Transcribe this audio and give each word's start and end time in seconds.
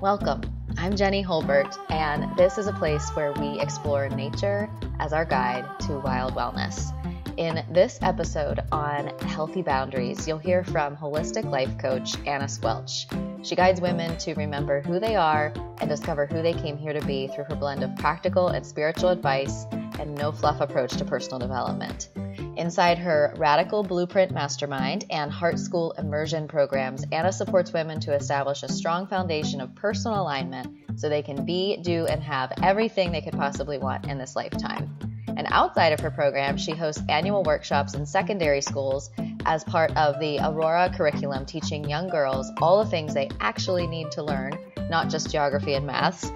Welcome. 0.00 0.40
I'm 0.78 0.96
Jenny 0.96 1.22
Holbert, 1.22 1.76
and 1.90 2.34
this 2.34 2.56
is 2.56 2.66
a 2.66 2.72
place 2.72 3.10
where 3.10 3.32
we 3.32 3.60
explore 3.60 4.08
nature 4.08 4.70
as 4.98 5.12
our 5.12 5.26
guide 5.26 5.66
to 5.80 5.98
wild 5.98 6.32
wellness. 6.32 6.90
In 7.36 7.62
this 7.70 7.98
episode 8.00 8.60
on 8.72 9.08
healthy 9.18 9.60
boundaries, 9.60 10.26
you'll 10.26 10.38
hear 10.38 10.64
from 10.64 10.96
holistic 10.96 11.44
life 11.44 11.76
coach 11.76 12.16
Anna 12.26 12.48
Squelch. 12.48 13.08
She 13.42 13.54
guides 13.54 13.82
women 13.82 14.16
to 14.16 14.32
remember 14.36 14.80
who 14.80 15.00
they 15.00 15.16
are 15.16 15.52
and 15.82 15.90
discover 15.90 16.24
who 16.24 16.40
they 16.40 16.54
came 16.54 16.78
here 16.78 16.94
to 16.94 17.04
be 17.04 17.26
through 17.28 17.44
her 17.44 17.56
blend 17.56 17.82
of 17.82 17.94
practical 17.96 18.48
and 18.48 18.64
spiritual 18.64 19.10
advice 19.10 19.66
and 19.98 20.14
no 20.14 20.32
fluff 20.32 20.62
approach 20.62 20.96
to 20.96 21.04
personal 21.04 21.38
development. 21.38 22.08
Inside 22.60 22.98
her 22.98 23.32
Radical 23.38 23.82
Blueprint 23.82 24.32
Mastermind 24.32 25.06
and 25.08 25.32
Heart 25.32 25.58
School 25.58 25.92
immersion 25.92 26.46
programs, 26.46 27.06
Anna 27.10 27.32
supports 27.32 27.72
women 27.72 28.00
to 28.00 28.14
establish 28.14 28.62
a 28.62 28.68
strong 28.68 29.06
foundation 29.06 29.62
of 29.62 29.74
personal 29.74 30.20
alignment 30.20 30.76
so 30.94 31.08
they 31.08 31.22
can 31.22 31.46
be, 31.46 31.78
do, 31.78 32.04
and 32.04 32.22
have 32.22 32.52
everything 32.62 33.12
they 33.12 33.22
could 33.22 33.32
possibly 33.32 33.78
want 33.78 34.08
in 34.08 34.18
this 34.18 34.36
lifetime. 34.36 34.94
And 35.26 35.46
outside 35.50 35.94
of 35.94 36.00
her 36.00 36.10
program, 36.10 36.58
she 36.58 36.72
hosts 36.72 37.02
annual 37.08 37.42
workshops 37.44 37.94
in 37.94 38.04
secondary 38.04 38.60
schools 38.60 39.08
as 39.46 39.64
part 39.64 39.96
of 39.96 40.20
the 40.20 40.38
Aurora 40.40 40.92
curriculum, 40.94 41.46
teaching 41.46 41.88
young 41.88 42.10
girls 42.10 42.52
all 42.60 42.84
the 42.84 42.90
things 42.90 43.14
they 43.14 43.30
actually 43.40 43.86
need 43.86 44.10
to 44.10 44.22
learn, 44.22 44.52
not 44.90 45.08
just 45.08 45.30
geography 45.30 45.72
and 45.72 45.86
maths. 45.86 46.30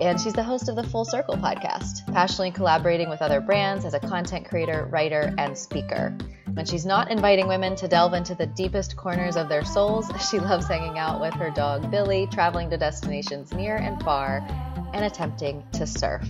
And 0.00 0.20
she's 0.20 0.32
the 0.32 0.42
host 0.42 0.68
of 0.68 0.76
the 0.76 0.82
Full 0.82 1.04
Circle 1.04 1.36
podcast, 1.36 2.12
passionately 2.12 2.50
collaborating 2.50 3.08
with 3.08 3.22
other 3.22 3.40
brands 3.40 3.84
as 3.84 3.94
a 3.94 4.00
content 4.00 4.48
creator, 4.48 4.88
writer, 4.90 5.32
and 5.38 5.56
speaker. 5.56 6.16
When 6.54 6.66
she's 6.66 6.86
not 6.86 7.10
inviting 7.10 7.48
women 7.48 7.74
to 7.76 7.88
delve 7.88 8.14
into 8.14 8.34
the 8.34 8.46
deepest 8.46 8.96
corners 8.96 9.36
of 9.36 9.48
their 9.48 9.64
souls, 9.64 10.10
she 10.30 10.38
loves 10.38 10.66
hanging 10.66 10.98
out 10.98 11.20
with 11.20 11.34
her 11.34 11.50
dog 11.50 11.90
Billy, 11.90 12.28
traveling 12.30 12.70
to 12.70 12.76
destinations 12.76 13.52
near 13.52 13.76
and 13.76 14.02
far, 14.02 14.38
and 14.92 15.04
attempting 15.04 15.64
to 15.72 15.86
surf. 15.86 16.28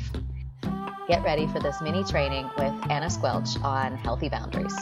Get 1.08 1.22
ready 1.22 1.46
for 1.46 1.60
this 1.60 1.80
mini 1.82 2.02
training 2.04 2.48
with 2.56 2.72
Anna 2.90 3.10
Squelch 3.10 3.60
on 3.62 3.96
healthy 3.98 4.30
boundaries. 4.30 4.74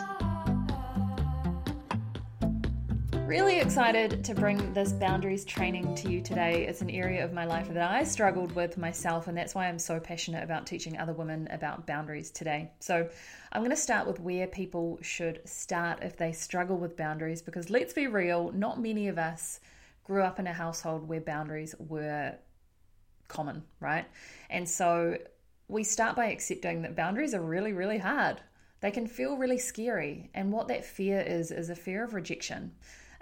Really 3.33 3.61
excited 3.61 4.23
to 4.25 4.35
bring 4.35 4.75
this 4.75 4.93
boundaries 4.93 5.47
training 5.47 5.95
to 5.95 6.11
you 6.11 6.21
today. 6.21 6.67
It's 6.67 6.83
an 6.83 6.91
area 6.91 7.25
of 7.25 7.33
my 7.33 7.47
life 7.47 7.67
that 7.73 7.91
I 7.91 8.05
struggled 8.05 8.53
with 8.53 8.77
myself, 8.77 9.27
and 9.27 9.35
that's 9.35 9.55
why 9.55 9.69
I'm 9.69 9.79
so 9.79 9.99
passionate 9.99 10.45
about 10.45 10.67
teaching 10.67 10.99
other 10.99 11.15
women 11.15 11.49
about 11.51 11.87
boundaries 11.87 12.31
today. 12.31 12.73
So, 12.81 13.09
I'm 13.51 13.63
going 13.63 13.71
to 13.71 13.77
start 13.77 14.07
with 14.07 14.21
where 14.21 14.47
people 14.47 14.99
should 15.01 15.41
start 15.49 16.01
if 16.03 16.19
they 16.19 16.33
struggle 16.33 16.77
with 16.77 16.95
boundaries, 16.95 17.41
because 17.41 17.71
let's 17.71 17.95
be 17.95 18.07
real, 18.07 18.53
not 18.53 18.79
many 18.79 19.09
of 19.09 19.17
us 19.17 19.61
grew 20.05 20.23
up 20.23 20.39
in 20.39 20.47
a 20.47 20.53
household 20.53 21.09
where 21.09 21.23
boundaries 21.23 21.75
were 21.79 22.35
common, 23.29 23.63
right? 23.81 24.05
And 24.51 24.69
so, 24.69 25.17
we 25.69 25.85
start 25.85 26.17
by 26.17 26.27
accepting 26.27 26.83
that 26.83 26.95
boundaries 26.95 27.33
are 27.33 27.41
really, 27.41 27.73
really 27.73 27.97
hard. 27.97 28.43
They 28.83 28.91
can 28.91 29.07
feel 29.07 29.39
really 29.39 29.59
scary, 29.59 30.29
and 30.35 30.53
what 30.53 30.69
that 30.69 30.85
fear 30.85 31.19
is, 31.19 31.51
is 31.51 31.71
a 31.71 31.75
fear 31.75 32.05
of 32.05 32.13
rejection 32.13 32.73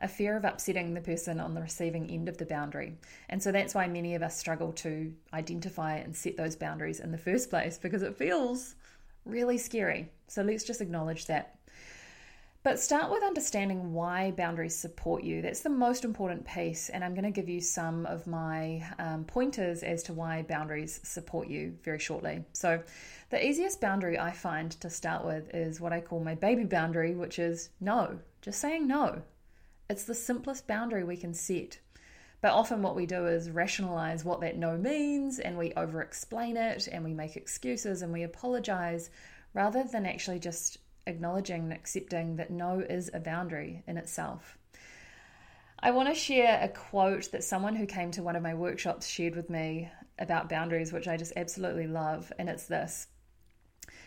a 0.01 0.09
fear 0.09 0.37
of 0.37 0.45
upsetting 0.45 0.95
the 0.95 1.01
person 1.01 1.41
on 1.41 1.55
the 1.55 1.61
receiving 1.61 2.11
end 2.11 2.29
of 2.29 2.39
the 2.39 2.47
boundary. 2.47 2.97
And 3.29 3.43
so 3.43 3.53
that's 3.53 3.75
why 3.75 3.87
many 3.87 4.15
of 4.15 4.23
us 4.23 4.39
struggle 4.39 4.73
to 4.75 5.12
identify 5.33 5.97
and 5.97 6.17
set 6.17 6.37
those 6.37 6.56
boundaries 6.56 7.01
in 7.01 7.12
the 7.12 7.19
first 7.19 7.51
place 7.51 7.79
because 7.79 8.03
it 8.03 8.17
feels 8.17 8.75
really 9.25 9.59
scary. 9.59 10.11
So 10.28 10.43
let's 10.43 10.65
just 10.65 10.81
acknowledge 10.81 11.27
that. 11.27 11.56
But 12.62 12.78
start 12.78 13.11
with 13.11 13.23
understanding 13.23 13.95
why 13.95 14.33
boundaries 14.33 14.77
support 14.77 15.25
you. 15.25 15.41
That's 15.41 15.61
the 15.61 15.71
most 15.71 16.05
important 16.05 16.47
piece. 16.47 16.91
And 16.91 17.03
I'm 17.03 17.15
going 17.15 17.25
to 17.25 17.31
give 17.31 17.48
you 17.48 17.61
some 17.62 18.05
of 18.05 18.27
my 18.27 18.87
um, 18.98 19.25
pointers 19.25 19.83
as 19.83 20.03
to 20.05 20.12
why 20.12 20.43
boundaries 20.43 21.00
support 21.03 21.49
you 21.49 21.75
very 21.82 21.99
shortly. 21.99 22.44
So, 22.53 22.82
the 23.31 23.43
easiest 23.47 23.81
boundary 23.81 24.19
I 24.19 24.32
find 24.32 24.72
to 24.72 24.91
start 24.91 25.25
with 25.25 25.55
is 25.55 25.81
what 25.81 25.93
I 25.93 26.00
call 26.00 26.21
my 26.21 26.34
baby 26.34 26.65
boundary, 26.65 27.15
which 27.15 27.38
is 27.38 27.71
no, 27.81 28.19
just 28.43 28.61
saying 28.61 28.87
no. 28.87 29.22
It's 29.91 30.05
the 30.05 30.15
simplest 30.15 30.69
boundary 30.69 31.03
we 31.03 31.17
can 31.17 31.34
set. 31.34 31.81
But 32.41 32.53
often, 32.53 32.81
what 32.81 32.95
we 32.95 33.06
do 33.06 33.27
is 33.27 33.51
rationalize 33.51 34.25
what 34.25 34.41
that 34.41 34.56
no 34.56 34.78
means 34.78 35.41
and 35.41 35.59
we 35.59 35.73
over 35.73 36.01
explain 36.01 36.56
it 36.56 36.87
and 36.87 37.03
we 37.03 37.12
make 37.12 37.37
excuses 37.37 38.00
and 38.00 38.12
we 38.12 38.23
apologize 38.23 39.11
rather 39.53 39.83
than 39.83 40.06
actually 40.06 40.39
just 40.39 40.79
acknowledging 41.09 41.65
and 41.65 41.73
accepting 41.73 42.37
that 42.37 42.53
no 42.53 42.79
is 42.79 43.11
a 43.12 43.19
boundary 43.19 43.83
in 43.89 43.97
itself. 43.97 44.56
I 45.81 45.91
want 45.91 46.09
to 46.09 46.15
share 46.15 46.61
a 46.62 46.69
quote 46.69 47.33
that 47.33 47.43
someone 47.43 47.75
who 47.75 47.84
came 47.84 48.12
to 48.12 48.23
one 48.23 48.37
of 48.37 48.45
my 48.45 48.55
workshops 48.55 49.09
shared 49.09 49.34
with 49.34 49.50
me 49.50 49.91
about 50.21 50.49
boundaries, 50.49 50.93
which 50.93 51.09
I 51.09 51.17
just 51.17 51.33
absolutely 51.34 51.89
love, 51.89 52.33
and 52.39 52.49
it's 52.49 52.67
this 52.67 53.09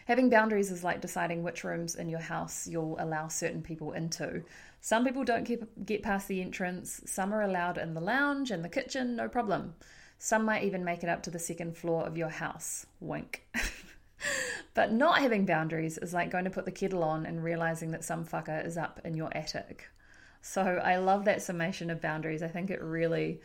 Having 0.06 0.30
boundaries 0.30 0.72
is 0.72 0.84
like 0.84 1.02
deciding 1.02 1.44
which 1.44 1.64
rooms 1.64 1.96
in 1.96 2.09
your 2.09 2.19
house 2.19 2.68
you'll 2.68 2.97
allow 3.00 3.28
certain 3.28 3.62
people 3.62 3.94
into. 3.94 4.44
Some 4.81 5.06
people 5.06 5.24
don't 5.24 5.46
keep, 5.46 5.64
get 5.86 6.03
past 6.03 6.28
the 6.28 6.41
entrance, 6.41 7.02
some 7.06 7.34
are 7.34 7.41
allowed 7.41 7.78
in 7.78 7.94
the 7.94 8.02
lounge 8.02 8.52
and 8.52 8.63
the 8.63 8.69
kitchen, 8.69 9.16
no 9.16 9.30
problem. 9.30 9.75
Some 10.18 10.46
might 10.46 10.63
even 10.63 10.84
make 10.84 11.03
it 11.03 11.09
up 11.09 11.24
to 11.24 11.31
the 11.31 11.40
second 11.40 11.78
floor 11.78 12.06
of 12.06 12.18
your 12.18 12.30
house. 12.30 12.86
Wink. 13.00 13.46
but 14.74 14.92
not 14.92 15.19
having 15.19 15.46
boundaries 15.46 15.97
is 15.97 16.13
like 16.13 16.31
going 16.31 16.46
to 16.46 16.50
put 16.50 16.66
the 16.66 16.72
kettle 16.72 17.03
on 17.03 17.25
and 17.25 17.44
realizing 17.44 17.92
that 17.92 18.03
some 18.03 18.25
fucker 18.25 18.66
is 18.66 18.78
up 18.78 19.02
in 19.03 19.16
your 19.16 19.36
attic. 19.36 19.90
So 20.42 20.62
I 20.62 20.97
love 20.97 21.25
that 21.25 21.42
summation 21.42 21.90
of 21.90 22.02
boundaries. 22.02 22.44
I 22.44 22.47
think 22.47 22.69
it 22.69 22.81
really 22.81 23.40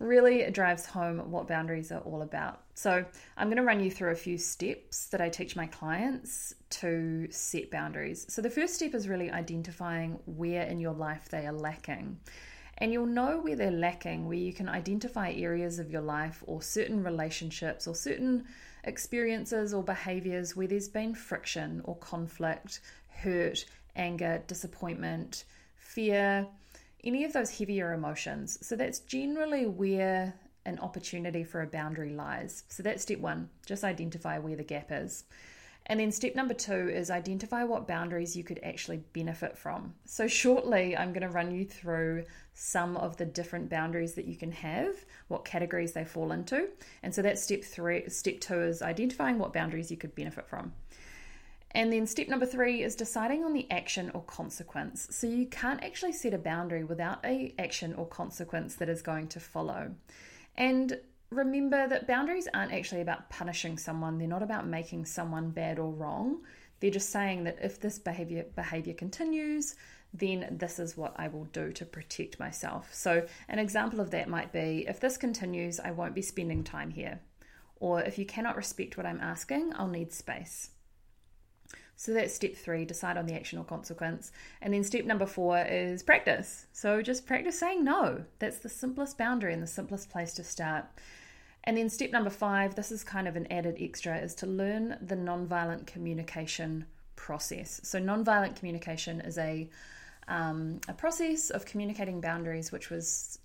really 0.00 0.50
drives 0.50 0.86
home 0.86 1.30
what 1.30 1.46
boundaries 1.46 1.92
are 1.92 2.00
all 2.00 2.22
about. 2.22 2.62
So, 2.74 3.04
I'm 3.36 3.48
going 3.48 3.58
to 3.58 3.62
run 3.62 3.80
you 3.80 3.90
through 3.90 4.10
a 4.10 4.16
few 4.16 4.38
steps 4.38 5.06
that 5.08 5.20
I 5.20 5.28
teach 5.28 5.54
my 5.54 5.66
clients 5.66 6.54
to 6.70 7.28
set 7.30 7.70
boundaries. 7.70 8.26
So, 8.28 8.42
the 8.42 8.50
first 8.50 8.74
step 8.74 8.94
is 8.94 9.06
really 9.06 9.30
identifying 9.30 10.18
where 10.24 10.62
in 10.62 10.80
your 10.80 10.94
life 10.94 11.28
they 11.28 11.46
are 11.46 11.52
lacking. 11.52 12.18
And 12.78 12.92
you'll 12.94 13.04
know 13.04 13.38
where 13.38 13.56
they're 13.56 13.70
lacking, 13.70 14.26
where 14.26 14.38
you 14.38 14.54
can 14.54 14.68
identify 14.68 15.32
areas 15.32 15.78
of 15.78 15.90
your 15.90 16.00
life 16.00 16.42
or 16.46 16.62
certain 16.62 17.04
relationships 17.04 17.86
or 17.86 17.94
certain 17.94 18.46
experiences 18.84 19.74
or 19.74 19.82
behaviors 19.82 20.56
where 20.56 20.66
there's 20.66 20.88
been 20.88 21.14
friction 21.14 21.82
or 21.84 21.96
conflict, 21.96 22.80
hurt, 23.08 23.66
anger, 23.96 24.42
disappointment, 24.46 25.44
fear, 25.76 26.46
any 27.04 27.24
of 27.24 27.32
those 27.32 27.58
heavier 27.58 27.92
emotions. 27.92 28.58
So 28.66 28.76
that's 28.76 29.00
generally 29.00 29.66
where 29.66 30.34
an 30.66 30.78
opportunity 30.80 31.44
for 31.44 31.62
a 31.62 31.66
boundary 31.66 32.10
lies. 32.10 32.64
So 32.68 32.82
that's 32.82 33.02
step 33.02 33.18
one, 33.18 33.48
just 33.66 33.84
identify 33.84 34.38
where 34.38 34.56
the 34.56 34.64
gap 34.64 34.88
is. 34.90 35.24
And 35.86 35.98
then 35.98 36.12
step 36.12 36.36
number 36.36 36.54
two 36.54 36.88
is 36.88 37.10
identify 37.10 37.64
what 37.64 37.88
boundaries 37.88 38.36
you 38.36 38.44
could 38.44 38.60
actually 38.62 38.98
benefit 39.12 39.56
from. 39.56 39.94
So, 40.04 40.28
shortly, 40.28 40.96
I'm 40.96 41.12
going 41.12 41.26
to 41.26 41.28
run 41.28 41.52
you 41.52 41.64
through 41.64 42.26
some 42.54 42.96
of 42.96 43.16
the 43.16 43.24
different 43.24 43.70
boundaries 43.70 44.14
that 44.14 44.26
you 44.26 44.36
can 44.36 44.52
have, 44.52 44.94
what 45.28 45.44
categories 45.44 45.92
they 45.92 46.04
fall 46.04 46.32
into. 46.32 46.68
And 47.02 47.14
so, 47.14 47.22
that's 47.22 47.42
step 47.42 47.64
three. 47.64 48.08
Step 48.08 48.40
two 48.40 48.60
is 48.60 48.82
identifying 48.82 49.38
what 49.38 49.52
boundaries 49.52 49.90
you 49.90 49.96
could 49.96 50.14
benefit 50.14 50.46
from. 50.46 50.72
And 51.72 51.92
then 51.92 52.06
step 52.06 52.28
number 52.28 52.46
three 52.46 52.82
is 52.82 52.96
deciding 52.96 53.44
on 53.44 53.52
the 53.52 53.70
action 53.70 54.10
or 54.12 54.22
consequence. 54.22 55.06
So 55.10 55.26
you 55.26 55.46
can't 55.46 55.84
actually 55.84 56.12
set 56.12 56.34
a 56.34 56.38
boundary 56.38 56.82
without 56.82 57.24
a 57.24 57.54
action 57.58 57.94
or 57.94 58.06
consequence 58.06 58.74
that 58.76 58.88
is 58.88 59.02
going 59.02 59.28
to 59.28 59.40
follow. 59.40 59.94
And 60.56 60.98
remember 61.30 61.86
that 61.86 62.08
boundaries 62.08 62.48
aren't 62.52 62.72
actually 62.72 63.02
about 63.02 63.30
punishing 63.30 63.78
someone. 63.78 64.18
They're 64.18 64.26
not 64.26 64.42
about 64.42 64.66
making 64.66 65.06
someone 65.06 65.50
bad 65.50 65.78
or 65.78 65.92
wrong. 65.92 66.40
They're 66.80 66.90
just 66.90 67.10
saying 67.10 67.44
that 67.44 67.58
if 67.62 67.78
this 67.78 67.98
behavior 67.98 68.46
behavior 68.56 68.94
continues, 68.94 69.76
then 70.12 70.56
this 70.58 70.80
is 70.80 70.96
what 70.96 71.14
I 71.16 71.28
will 71.28 71.44
do 71.44 71.72
to 71.72 71.84
protect 71.84 72.40
myself. 72.40 72.92
So 72.92 73.26
an 73.48 73.60
example 73.60 74.00
of 74.00 74.10
that 74.10 74.28
might 74.28 74.52
be 74.52 74.86
if 74.88 74.98
this 74.98 75.16
continues, 75.16 75.78
I 75.78 75.92
won't 75.92 76.16
be 76.16 76.22
spending 76.22 76.64
time 76.64 76.90
here. 76.90 77.20
Or 77.76 78.02
if 78.02 78.18
you 78.18 78.26
cannot 78.26 78.56
respect 78.56 78.96
what 78.96 79.06
I'm 79.06 79.20
asking, 79.20 79.72
I'll 79.76 79.86
need 79.86 80.12
space. 80.12 80.70
So 82.00 82.14
that's 82.14 82.32
step 82.32 82.56
three 82.56 82.86
decide 82.86 83.18
on 83.18 83.26
the 83.26 83.34
action 83.34 83.58
or 83.58 83.64
consequence. 83.64 84.32
And 84.62 84.72
then 84.72 84.82
step 84.84 85.04
number 85.04 85.26
four 85.26 85.58
is 85.58 86.02
practice. 86.02 86.64
So 86.72 87.02
just 87.02 87.26
practice 87.26 87.58
saying 87.58 87.84
no. 87.84 88.24
That's 88.38 88.56
the 88.56 88.70
simplest 88.70 89.18
boundary 89.18 89.52
and 89.52 89.62
the 89.62 89.66
simplest 89.66 90.08
place 90.08 90.32
to 90.34 90.42
start. 90.42 90.86
And 91.64 91.76
then 91.76 91.90
step 91.90 92.10
number 92.10 92.30
five 92.30 92.74
this 92.74 92.90
is 92.90 93.04
kind 93.04 93.28
of 93.28 93.36
an 93.36 93.46
added 93.52 93.76
extra 93.78 94.16
is 94.16 94.34
to 94.36 94.46
learn 94.46 94.96
the 95.02 95.14
nonviolent 95.14 95.86
communication 95.86 96.86
process. 97.16 97.82
So, 97.84 98.00
nonviolent 98.00 98.56
communication 98.56 99.20
is 99.20 99.36
a, 99.36 99.68
um, 100.26 100.80
a 100.88 100.94
process 100.94 101.50
of 101.50 101.66
communicating 101.66 102.22
boundaries 102.22 102.72
which 102.72 102.88
was 102.88 103.40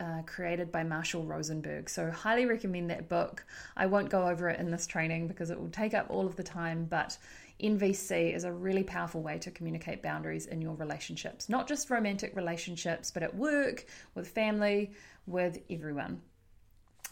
uh, 0.00 0.22
created 0.24 0.72
by 0.72 0.82
Marshall 0.84 1.24
Rosenberg. 1.24 1.90
So, 1.90 2.10
highly 2.10 2.46
recommend 2.46 2.88
that 2.88 3.10
book. 3.10 3.44
I 3.76 3.84
won't 3.84 4.08
go 4.08 4.26
over 4.26 4.48
it 4.48 4.58
in 4.58 4.70
this 4.70 4.86
training 4.86 5.28
because 5.28 5.50
it 5.50 5.60
will 5.60 5.68
take 5.68 5.92
up 5.92 6.06
all 6.08 6.26
of 6.26 6.36
the 6.36 6.42
time, 6.42 6.86
but 6.86 7.18
NVC 7.60 8.34
is 8.34 8.44
a 8.44 8.52
really 8.52 8.82
powerful 8.82 9.22
way 9.22 9.38
to 9.38 9.50
communicate 9.50 10.02
boundaries 10.02 10.46
in 10.46 10.60
your 10.60 10.74
relationships, 10.74 11.48
not 11.48 11.68
just 11.68 11.90
romantic 11.90 12.34
relationships, 12.34 13.10
but 13.10 13.22
at 13.22 13.34
work, 13.34 13.86
with 14.14 14.28
family, 14.28 14.92
with 15.26 15.58
everyone. 15.70 16.20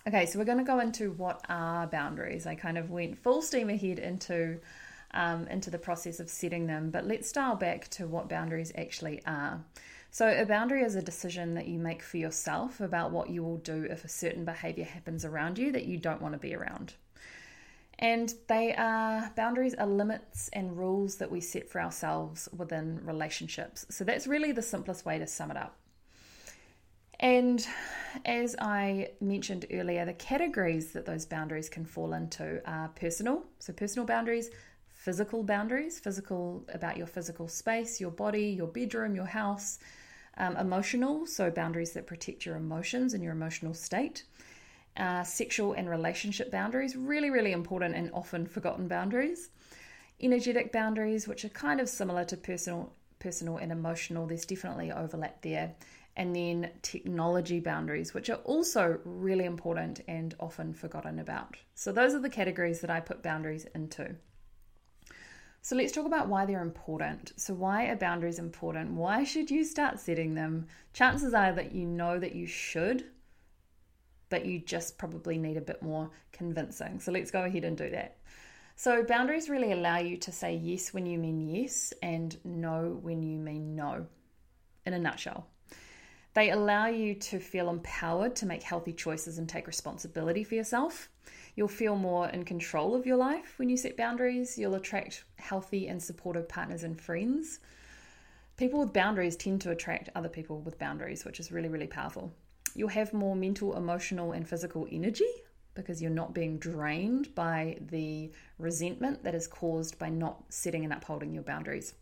Okay, 0.06 0.26
so 0.26 0.38
we're 0.38 0.44
going 0.44 0.58
to 0.58 0.64
go 0.64 0.80
into 0.80 1.12
what 1.12 1.44
are 1.48 1.86
boundaries. 1.86 2.46
I 2.46 2.54
kind 2.54 2.78
of 2.78 2.90
went 2.90 3.18
full 3.18 3.42
steam 3.42 3.68
ahead 3.68 3.98
into 3.98 4.58
um, 5.12 5.46
into 5.48 5.70
the 5.70 5.78
process 5.78 6.20
of 6.20 6.28
setting 6.28 6.66
them, 6.66 6.90
but 6.90 7.06
let's 7.06 7.32
dial 7.32 7.56
back 7.56 7.88
to 7.88 8.06
what 8.06 8.28
boundaries 8.28 8.72
actually 8.76 9.22
are. 9.26 9.64
So, 10.10 10.28
a 10.28 10.46
boundary 10.46 10.82
is 10.82 10.94
a 10.94 11.02
decision 11.02 11.54
that 11.54 11.68
you 11.68 11.78
make 11.78 12.02
for 12.02 12.16
yourself 12.16 12.80
about 12.80 13.10
what 13.10 13.28
you 13.28 13.42
will 13.42 13.58
do 13.58 13.86
if 13.88 14.04
a 14.04 14.08
certain 14.08 14.44
behavior 14.44 14.84
happens 14.84 15.24
around 15.24 15.58
you 15.58 15.72
that 15.72 15.84
you 15.84 15.98
don't 15.98 16.22
want 16.22 16.34
to 16.34 16.38
be 16.38 16.54
around. 16.54 16.94
And 17.98 18.32
they 18.46 18.74
are 18.76 19.32
boundaries 19.34 19.74
are 19.74 19.86
limits 19.86 20.48
and 20.52 20.78
rules 20.78 21.16
that 21.16 21.30
we 21.30 21.40
set 21.40 21.68
for 21.68 21.80
ourselves 21.80 22.48
within 22.56 23.04
relationships. 23.04 23.86
So, 23.90 24.04
that's 24.04 24.26
really 24.26 24.52
the 24.52 24.62
simplest 24.62 25.04
way 25.04 25.18
to 25.18 25.26
sum 25.26 25.50
it 25.50 25.56
up. 25.56 25.76
And 27.20 27.66
as 28.24 28.54
I 28.60 29.10
mentioned 29.20 29.66
earlier, 29.72 30.04
the 30.04 30.12
categories 30.12 30.92
that 30.92 31.04
those 31.04 31.26
boundaries 31.26 31.68
can 31.68 31.84
fall 31.84 32.12
into 32.12 32.62
are 32.64 32.88
personal, 32.88 33.44
so 33.58 33.72
personal 33.72 34.06
boundaries, 34.06 34.50
physical 34.86 35.42
boundaries, 35.42 35.98
physical 35.98 36.64
about 36.72 36.96
your 36.96 37.06
physical 37.06 37.48
space, 37.48 38.00
your 38.00 38.10
body, 38.10 38.46
your 38.46 38.68
bedroom, 38.68 39.16
your 39.16 39.26
house, 39.26 39.78
um, 40.36 40.56
emotional, 40.56 41.26
so 41.26 41.50
boundaries 41.50 41.92
that 41.92 42.06
protect 42.06 42.46
your 42.46 42.56
emotions 42.56 43.14
and 43.14 43.22
your 43.22 43.32
emotional 43.32 43.74
state. 43.74 44.24
Uh, 44.98 45.22
sexual 45.22 45.74
and 45.74 45.88
relationship 45.88 46.50
boundaries, 46.50 46.96
really, 46.96 47.30
really 47.30 47.52
important 47.52 47.94
and 47.94 48.10
often 48.12 48.46
forgotten 48.46 48.88
boundaries. 48.88 49.50
Energetic 50.20 50.72
boundaries, 50.72 51.28
which 51.28 51.44
are 51.44 51.50
kind 51.50 51.80
of 51.80 51.88
similar 51.88 52.24
to 52.24 52.36
personal, 52.36 52.92
personal 53.20 53.58
and 53.58 53.70
emotional. 53.70 54.26
There's 54.26 54.44
definitely 54.44 54.90
overlap 54.90 55.40
there 55.42 55.74
and 56.16 56.34
then 56.34 56.68
technology 56.82 57.60
boundaries, 57.60 58.12
which 58.12 58.28
are 58.28 58.40
also 58.44 58.98
really 59.04 59.44
important 59.44 60.00
and 60.08 60.34
often 60.40 60.74
forgotten 60.74 61.20
about. 61.20 61.56
So, 61.76 61.92
those 61.92 62.12
are 62.12 62.18
the 62.20 62.28
categories 62.28 62.80
that 62.80 62.90
I 62.90 62.98
put 62.98 63.22
boundaries 63.22 63.66
into. 63.72 64.16
So, 65.62 65.76
let's 65.76 65.92
talk 65.92 66.06
about 66.06 66.28
why 66.28 66.44
they're 66.44 66.60
important. 66.60 67.34
So, 67.36 67.54
why 67.54 67.86
are 67.86 67.94
boundaries 67.94 68.40
important? 68.40 68.94
Why 68.94 69.22
should 69.22 69.48
you 69.48 69.62
start 69.62 70.00
setting 70.00 70.34
them? 70.34 70.66
Chances 70.92 71.34
are 71.34 71.52
that 71.52 71.72
you 71.72 71.86
know 71.86 72.18
that 72.18 72.34
you 72.34 72.46
should, 72.46 73.04
but 74.28 74.46
you 74.46 74.58
just 74.58 74.98
probably 74.98 75.38
need 75.38 75.56
a 75.56 75.62
bit 75.62 75.82
more 75.82 76.10
convincing. 76.32 77.00
So, 77.00 77.12
let's 77.12 77.30
go 77.30 77.44
ahead 77.44 77.64
and 77.64 77.76
do 77.76 77.90
that. 77.90 78.16
So, 78.76 79.02
boundaries 79.02 79.48
really 79.48 79.72
allow 79.72 79.98
you 79.98 80.16
to 80.18 80.32
say 80.32 80.54
yes 80.54 80.94
when 80.94 81.04
you 81.04 81.18
mean 81.18 81.40
yes 81.40 81.92
and 82.02 82.36
no 82.44 82.98
when 83.02 83.22
you 83.22 83.38
mean 83.38 83.74
no, 83.74 84.06
in 84.86 84.94
a 84.94 84.98
nutshell. 84.98 85.48
They 86.34 86.50
allow 86.50 86.86
you 86.86 87.16
to 87.16 87.40
feel 87.40 87.68
empowered 87.68 88.36
to 88.36 88.46
make 88.46 88.62
healthy 88.62 88.92
choices 88.92 89.38
and 89.38 89.48
take 89.48 89.66
responsibility 89.66 90.44
for 90.44 90.54
yourself. 90.54 91.08
You'll 91.56 91.66
feel 91.66 91.96
more 91.96 92.28
in 92.28 92.44
control 92.44 92.94
of 92.94 93.06
your 93.06 93.16
life 93.16 93.58
when 93.58 93.68
you 93.68 93.76
set 93.76 93.96
boundaries. 93.96 94.56
You'll 94.56 94.76
attract 94.76 95.24
healthy 95.38 95.88
and 95.88 96.00
supportive 96.00 96.48
partners 96.48 96.84
and 96.84 97.00
friends. 97.00 97.58
People 98.56 98.78
with 98.78 98.92
boundaries 98.92 99.34
tend 99.34 99.62
to 99.62 99.72
attract 99.72 100.10
other 100.14 100.28
people 100.28 100.60
with 100.60 100.78
boundaries, 100.78 101.24
which 101.24 101.40
is 101.40 101.50
really, 101.50 101.68
really 101.68 101.88
powerful. 101.88 102.32
You'll 102.74 102.88
have 102.88 103.12
more 103.12 103.36
mental, 103.36 103.76
emotional, 103.76 104.32
and 104.32 104.48
physical 104.48 104.86
energy 104.90 105.28
because 105.74 106.02
you're 106.02 106.10
not 106.10 106.34
being 106.34 106.58
drained 106.58 107.34
by 107.34 107.78
the 107.80 108.32
resentment 108.58 109.22
that 109.22 109.34
is 109.34 109.46
caused 109.46 109.98
by 109.98 110.08
not 110.08 110.42
setting 110.48 110.84
and 110.84 110.92
upholding 110.92 111.32
your 111.32 111.44
boundaries. 111.44 111.94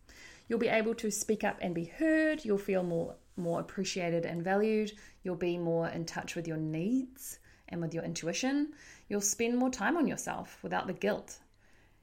You'll 0.48 0.58
be 0.58 0.68
able 0.68 0.94
to 0.96 1.10
speak 1.10 1.44
up 1.44 1.58
and 1.60 1.74
be 1.74 1.84
heard. 1.84 2.44
You'll 2.44 2.58
feel 2.58 2.82
more 2.82 3.16
more 3.36 3.60
appreciated 3.60 4.24
and 4.24 4.42
valued. 4.42 4.92
You'll 5.22 5.36
be 5.36 5.58
more 5.58 5.88
in 5.88 6.06
touch 6.06 6.34
with 6.34 6.48
your 6.48 6.56
needs 6.56 7.38
and 7.68 7.82
with 7.82 7.92
your 7.92 8.02
intuition. 8.02 8.72
You'll 9.08 9.20
spend 9.20 9.58
more 9.58 9.70
time 9.70 9.96
on 9.96 10.06
yourself 10.06 10.58
without 10.62 10.86
the 10.86 10.94
guilt. 10.94 11.38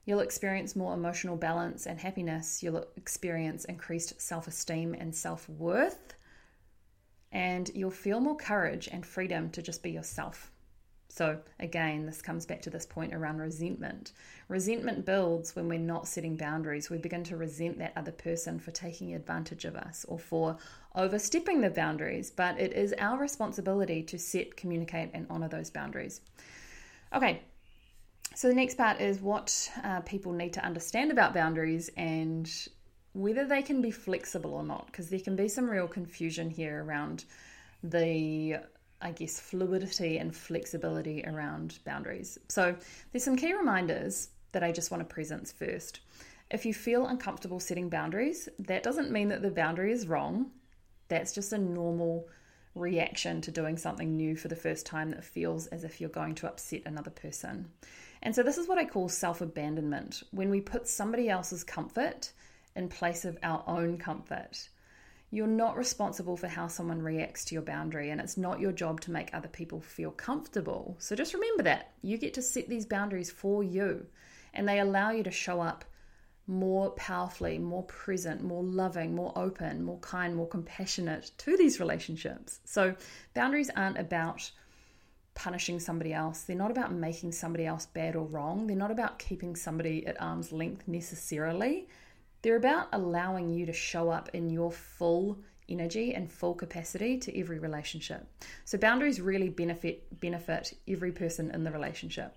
You'll 0.06 0.19
experience 0.19 0.75
more 0.75 0.94
emotional 0.94 1.38
balance 1.38 1.88
and 1.88 2.00
happiness. 2.00 2.62
You'll 2.62 2.86
experience 2.98 3.65
increased 3.65 4.21
self 4.21 4.48
esteem 4.48 4.94
and 4.94 5.15
self 5.15 5.48
worth. 5.50 6.13
And 7.33 7.69
you'll 7.74 7.91
feel 7.91 8.21
more 8.21 8.38
courage 8.38 8.88
and 8.88 9.06
freedom 9.06 9.50
to 9.50 9.62
just 9.62 9.83
be 9.83 9.91
yourself. 9.91 10.51
So, 11.09 11.39
again, 11.59 12.07
this 12.07 12.24
comes 12.24 12.45
back 12.45 12.62
to 12.63 12.71
this 12.71 12.88
point 12.88 13.13
around 13.13 13.38
resentment. 13.38 14.13
Resentment 14.47 15.06
builds 15.06 15.56
when 15.56 15.68
we're 15.68 15.77
not 15.77 16.07
setting 16.07 16.38
boundaries. 16.38 16.89
We 16.89 16.97
begin 16.97 17.24
to 17.25 17.38
resent 17.38 17.77
that 17.80 17.94
other 17.95 18.12
person 18.12 18.59
for 18.59 18.71
taking 18.71 19.13
advantage 19.13 19.65
of 19.65 19.75
us 19.75 20.06
or 20.07 20.18
for 20.18 20.57
overstepping 20.95 21.62
the 21.62 21.69
boundaries. 21.69 22.31
But 22.31 22.59
it 22.59 22.74
is 22.74 22.95
our 22.97 23.19
responsibility 23.19 24.01
to 24.03 24.18
set, 24.18 24.56
communicate, 24.56 25.12
and 25.13 25.27
honor 25.29 25.50
those 25.50 25.69
boundaries. 25.69 26.21
Okay, 27.13 27.44
so 28.33 28.47
the 28.47 28.56
next 28.56 28.77
part 28.77 29.00
is 29.00 29.21
what 29.21 29.71
uh, 29.83 30.01
people 30.01 30.33
need 30.33 30.53
to 30.53 30.65
understand 30.65 31.12
about 31.12 31.36
boundaries 31.36 31.91
and 31.95 32.51
whether 33.13 33.45
they 33.45 33.62
can 33.62 33.81
be 33.81 33.92
flexible 33.92 34.54
or 34.54 34.63
not, 34.63 34.88
because 34.88 35.10
there 35.10 35.19
can 35.19 35.36
be 35.36 35.48
some 35.48 35.69
real 35.69 35.88
confusion 35.88 36.50
here 36.50 36.83
around 36.83 37.25
the 37.83 38.57
I 39.04 39.12
guess, 39.12 39.38
fluidity 39.38 40.18
and 40.18 40.33
flexibility 40.33 41.25
around 41.25 41.80
boundaries. 41.83 42.39
So, 42.48 42.75
there's 43.12 43.25
some 43.25 43.36
key 43.36 43.54
reminders 43.54 44.30
that 44.54 44.63
I 44.63 44.71
just 44.71 44.92
want 44.92 45.07
to 45.07 45.13
present 45.13 45.50
first. 45.50 46.00
If 46.50 46.65
you 46.65 46.74
feel 46.74 47.07
uncomfortable 47.07 47.60
setting 47.60 47.89
boundaries, 47.89 48.48
that 48.60 48.81
doesn't 48.81 49.12
mean 49.12 49.27
that 49.27 49.42
the 49.42 49.51
boundary 49.51 49.92
is 49.92 50.07
wrong. 50.07 50.51
That's 51.10 51.33
just 51.33 51.51
a 51.51 51.57
normal 51.57 52.30
reaction 52.75 53.42
to 53.42 53.51
doing 53.51 53.77
something 53.77 54.15
new 54.15 54.38
for 54.38 54.48
the 54.48 54.56
first 54.56 54.86
time 54.86 55.12
that 55.12 55.25
feels 55.25 55.68
as 55.68 55.83
if 55.83 56.00
you're 56.00 56.10
going 56.10 56.36
to 56.36 56.48
upset 56.48 56.83
another 56.86 57.12
person. 57.12 57.69
And 58.21 58.33
so, 58.33 58.42
this 58.42 58.57
is 58.57 58.69
what 58.69 58.77
I 58.77 58.86
call 58.86 59.10
self 59.10 59.42
abandonment 59.42 60.24
when 60.31 60.50
we 60.50 60.62
put 60.62 60.88
somebody 60.88 61.30
else's 61.30 61.65
comfort 61.65 62.31
in 62.75 62.90
place 62.90 63.25
of 63.25 63.38
our 63.44 63.64
own 63.68 63.98
comfort. 63.98 64.70
You're 65.31 65.48
not 65.48 65.78
responsible 65.78 66.38
for 66.38 66.48
how 66.48 66.68
someone 66.68 67.02
reacts 67.02 67.46
to 67.46 67.56
your 67.56 67.64
boundary, 67.64 68.12
and 68.12 68.22
it's 68.22 68.38
not 68.38 68.60
your 68.60 68.72
job 68.72 69.02
to 69.02 69.12
make 69.12 69.34
other 69.34 69.48
people 69.48 69.81
feel 69.81 70.12
comfortable. 70.12 70.96
So 71.00 71.16
just 71.16 71.34
remember 71.34 71.64
that. 71.64 71.94
You 72.04 72.18
get 72.18 72.36
to 72.36 72.42
set 72.42 72.70
these 72.70 72.86
boundaries 72.86 73.31
for 73.31 73.64
you, 73.64 74.06
and 74.54 74.68
they 74.68 74.80
allow 74.80 75.10
you 75.10 75.24
to 75.24 75.31
show 75.31 75.60
up 75.60 75.86
more 76.46 76.92
powerfully, 76.92 77.58
more 77.58 77.84
present, 77.84 78.44
more 78.44 78.64
loving, 78.64 79.16
more 79.16 79.31
open, 79.36 79.84
more 79.84 80.00
kind, 80.00 80.36
more 80.36 80.48
compassionate 80.48 81.32
to 81.39 81.58
these 81.58 81.80
relationships. 81.80 82.60
So 82.65 82.96
boundaries 83.34 83.72
aren't 83.75 83.98
about 83.98 84.51
punishing 85.36 85.80
somebody 85.80 86.13
else. 86.13 86.42
They're 86.42 86.56
not 86.56 86.70
about 86.70 86.94
making 86.94 87.32
somebody 87.32 87.65
else 87.65 87.86
bad 87.86 88.15
or 88.15 88.25
wrong. 88.25 88.68
They're 88.68 88.75
not 88.75 88.92
about 88.92 89.20
keeping 89.20 89.56
somebody 89.56 90.06
at 90.06 90.22
arm's 90.22 90.51
length 90.51 90.88
necessarily. 90.88 91.88
They're 92.43 92.57
about 92.57 92.89
allowing 92.91 93.50
you 93.50 93.65
to 93.65 93.73
show 93.73 94.09
up 94.09 94.29
in 94.33 94.50
your 94.50 94.71
full 94.71 95.39
energy 95.69 96.13
and 96.13 96.29
full 96.29 96.53
capacity 96.53 97.17
to 97.17 97.39
every 97.39 97.57
relationship. 97.57 98.27
So 98.65 98.77
boundaries 98.77 99.19
really 99.21 99.50
benefit 99.50 100.19
benefit 100.19 100.77
every 100.88 101.13
person 101.13 101.51
in 101.51 101.63
the 101.63 101.71
relationship. 101.71 102.35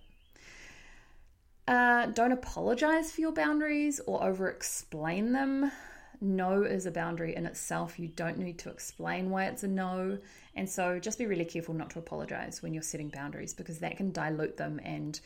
Uh, 1.66 2.06
don't 2.06 2.30
apologize 2.30 3.10
for 3.10 3.20
your 3.20 3.32
boundaries 3.32 4.00
or 4.06 4.22
over 4.22 4.48
explain 4.48 5.32
them. 5.32 5.72
No 6.20 6.62
is 6.62 6.86
a 6.86 6.92
boundary 6.92 7.34
in 7.34 7.44
itself. 7.44 7.98
You 7.98 8.06
don't 8.06 8.38
need 8.38 8.60
to 8.60 8.70
explain 8.70 9.28
why 9.28 9.46
it's 9.46 9.64
a 9.64 9.68
no. 9.68 10.18
And 10.54 10.70
so 10.70 11.00
just 11.00 11.18
be 11.18 11.26
really 11.26 11.44
careful 11.44 11.74
not 11.74 11.90
to 11.90 11.98
apologize 11.98 12.62
when 12.62 12.72
you're 12.72 12.84
setting 12.84 13.08
boundaries 13.08 13.52
because 13.52 13.80
that 13.80 13.96
can 13.96 14.12
dilute 14.12 14.56
them 14.56 14.80
and 14.84 15.20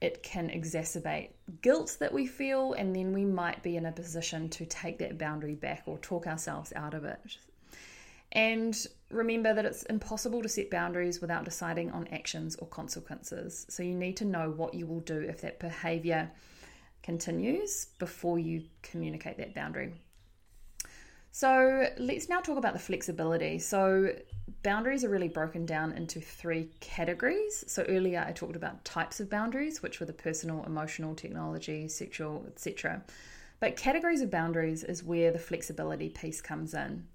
it 0.00 0.22
can 0.22 0.50
exacerbate 0.50 1.30
guilt 1.62 1.96
that 2.00 2.12
we 2.12 2.26
feel, 2.26 2.74
and 2.74 2.94
then 2.94 3.12
we 3.12 3.24
might 3.24 3.62
be 3.62 3.76
in 3.76 3.86
a 3.86 3.92
position 3.92 4.48
to 4.50 4.66
take 4.66 4.98
that 4.98 5.18
boundary 5.18 5.54
back 5.54 5.84
or 5.86 5.98
talk 5.98 6.26
ourselves 6.26 6.72
out 6.76 6.94
of 6.94 7.04
it. 7.04 7.38
And 8.32 8.76
remember 9.10 9.54
that 9.54 9.64
it's 9.64 9.84
impossible 9.84 10.42
to 10.42 10.48
set 10.48 10.70
boundaries 10.70 11.20
without 11.20 11.44
deciding 11.44 11.92
on 11.92 12.08
actions 12.08 12.56
or 12.56 12.66
consequences. 12.66 13.66
So 13.70 13.82
you 13.82 13.94
need 13.94 14.16
to 14.18 14.24
know 14.24 14.50
what 14.50 14.74
you 14.74 14.86
will 14.86 15.00
do 15.00 15.20
if 15.20 15.40
that 15.40 15.60
behavior 15.60 16.30
continues 17.02 17.86
before 17.98 18.38
you 18.38 18.64
communicate 18.82 19.38
that 19.38 19.54
boundary. 19.54 19.94
So 21.30 21.86
let's 21.98 22.28
now 22.28 22.40
talk 22.40 22.58
about 22.58 22.72
the 22.72 22.78
flexibility. 22.78 23.58
So 23.58 24.10
boundaries 24.66 25.04
are 25.04 25.08
really 25.08 25.28
broken 25.28 25.64
down 25.64 25.92
into 25.92 26.20
three 26.20 26.68
categories. 26.80 27.62
So 27.68 27.84
earlier 27.84 28.24
I 28.26 28.32
talked 28.32 28.56
about 28.56 28.84
types 28.84 29.20
of 29.20 29.30
boundaries, 29.30 29.80
which 29.80 30.00
were 30.00 30.06
the 30.06 30.12
personal, 30.12 30.64
emotional, 30.64 31.14
technology, 31.14 31.86
sexual, 31.86 32.44
etc. 32.48 33.04
But 33.60 33.76
categories 33.76 34.22
of 34.22 34.30
boundaries 34.32 34.82
is 34.82 35.04
where 35.04 35.30
the 35.30 35.38
flexibility 35.38 36.08
piece 36.08 36.40
comes 36.40 36.74
in. 36.74 37.06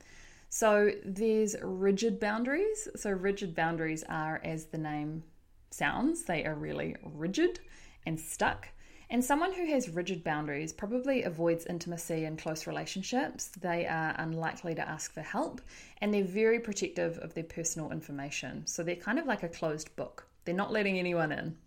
So 0.49 0.91
there's 1.03 1.57
rigid 1.61 2.21
boundaries. 2.21 2.87
So 2.95 3.09
rigid 3.09 3.53
boundaries 3.53 4.05
are 4.07 4.39
as 4.45 4.67
the 4.67 4.77
name 4.77 5.23
sounds, 5.71 6.23
they 6.23 6.45
are 6.45 6.55
really 6.55 6.95
rigid 7.03 7.59
and 8.05 8.17
stuck. 8.17 8.69
And 9.11 9.25
someone 9.25 9.51
who 9.51 9.65
has 9.65 9.89
rigid 9.89 10.23
boundaries 10.23 10.71
probably 10.71 11.23
avoids 11.23 11.65
intimacy 11.65 12.23
and 12.23 12.39
close 12.39 12.65
relationships. 12.65 13.47
They 13.59 13.85
are 13.85 14.15
unlikely 14.17 14.73
to 14.75 14.87
ask 14.87 15.13
for 15.13 15.19
help 15.19 15.59
and 15.99 16.13
they're 16.13 16.23
very 16.23 16.61
protective 16.61 17.17
of 17.17 17.33
their 17.33 17.43
personal 17.43 17.91
information. 17.91 18.65
So 18.65 18.83
they're 18.83 18.95
kind 18.95 19.19
of 19.19 19.25
like 19.25 19.43
a 19.43 19.49
closed 19.49 19.93
book. 19.97 20.27
They're 20.45 20.55
not 20.55 20.71
letting 20.71 20.97
anyone 20.97 21.33
in. 21.33 21.57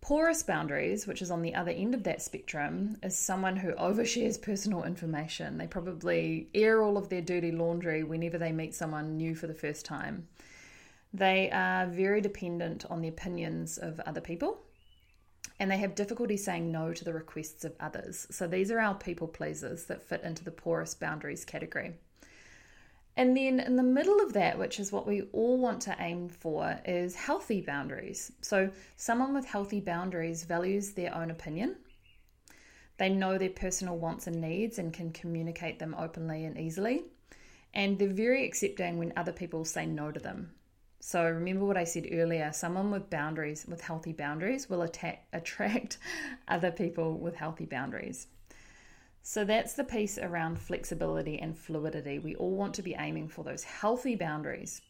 Porous 0.00 0.42
boundaries, 0.42 1.06
which 1.06 1.22
is 1.22 1.30
on 1.30 1.40
the 1.40 1.54
other 1.54 1.70
end 1.70 1.94
of 1.94 2.02
that 2.02 2.20
spectrum, 2.20 2.96
is 3.00 3.16
someone 3.16 3.56
who 3.56 3.70
overshares 3.74 4.42
personal 4.42 4.82
information. 4.82 5.56
They 5.56 5.68
probably 5.68 6.48
air 6.52 6.82
all 6.82 6.98
of 6.98 7.10
their 7.10 7.22
dirty 7.22 7.52
laundry 7.52 8.02
whenever 8.02 8.38
they 8.38 8.50
meet 8.50 8.74
someone 8.74 9.16
new 9.16 9.36
for 9.36 9.46
the 9.46 9.54
first 9.54 9.86
time. 9.86 10.26
They 11.12 11.48
are 11.52 11.86
very 11.86 12.20
dependent 12.20 12.86
on 12.90 13.02
the 13.02 13.08
opinions 13.08 13.78
of 13.78 14.00
other 14.00 14.20
people 14.20 14.63
and 15.60 15.70
they 15.70 15.78
have 15.78 15.94
difficulty 15.94 16.36
saying 16.36 16.70
no 16.72 16.92
to 16.92 17.04
the 17.04 17.12
requests 17.12 17.64
of 17.64 17.74
others. 17.78 18.26
So 18.30 18.46
these 18.46 18.70
are 18.70 18.80
our 18.80 18.94
people 18.94 19.28
pleasers 19.28 19.84
that 19.84 20.06
fit 20.06 20.22
into 20.22 20.44
the 20.44 20.50
porous 20.50 20.94
boundaries 20.94 21.44
category. 21.44 21.94
And 23.16 23.36
then 23.36 23.60
in 23.60 23.76
the 23.76 23.82
middle 23.82 24.20
of 24.20 24.32
that, 24.32 24.58
which 24.58 24.80
is 24.80 24.90
what 24.90 25.06
we 25.06 25.22
all 25.32 25.58
want 25.58 25.80
to 25.82 25.96
aim 26.00 26.28
for, 26.28 26.80
is 26.84 27.14
healthy 27.14 27.60
boundaries. 27.60 28.32
So 28.40 28.70
someone 28.96 29.34
with 29.34 29.46
healthy 29.46 29.80
boundaries 29.80 30.44
values 30.44 30.92
their 30.92 31.14
own 31.14 31.30
opinion. 31.30 31.76
They 32.96 33.08
know 33.08 33.38
their 33.38 33.50
personal 33.50 33.98
wants 33.98 34.26
and 34.26 34.40
needs 34.40 34.78
and 34.78 34.92
can 34.92 35.12
communicate 35.12 35.78
them 35.78 35.94
openly 35.96 36.44
and 36.44 36.58
easily. 36.58 37.04
And 37.72 37.98
they're 37.98 38.08
very 38.08 38.44
accepting 38.44 38.98
when 38.98 39.12
other 39.16 39.32
people 39.32 39.64
say 39.64 39.86
no 39.86 40.10
to 40.10 40.20
them. 40.20 40.52
So 41.06 41.22
remember 41.22 41.66
what 41.66 41.76
I 41.76 41.84
said 41.84 42.08
earlier 42.12 42.50
someone 42.50 42.90
with 42.90 43.10
boundaries, 43.10 43.66
with 43.68 43.82
healthy 43.82 44.14
boundaries, 44.14 44.70
will 44.70 44.80
attack, 44.80 45.26
attract 45.34 45.98
other 46.48 46.70
people 46.70 47.18
with 47.18 47.36
healthy 47.36 47.66
boundaries. 47.66 48.26
So 49.20 49.44
that's 49.44 49.74
the 49.74 49.84
piece 49.84 50.16
around 50.16 50.58
flexibility 50.58 51.38
and 51.38 51.58
fluidity. 51.58 52.20
We 52.20 52.36
all 52.36 52.56
want 52.56 52.72
to 52.76 52.82
be 52.82 52.96
aiming 52.98 53.28
for 53.28 53.44
those 53.44 53.64
healthy 53.64 54.16
boundaries. 54.16 54.80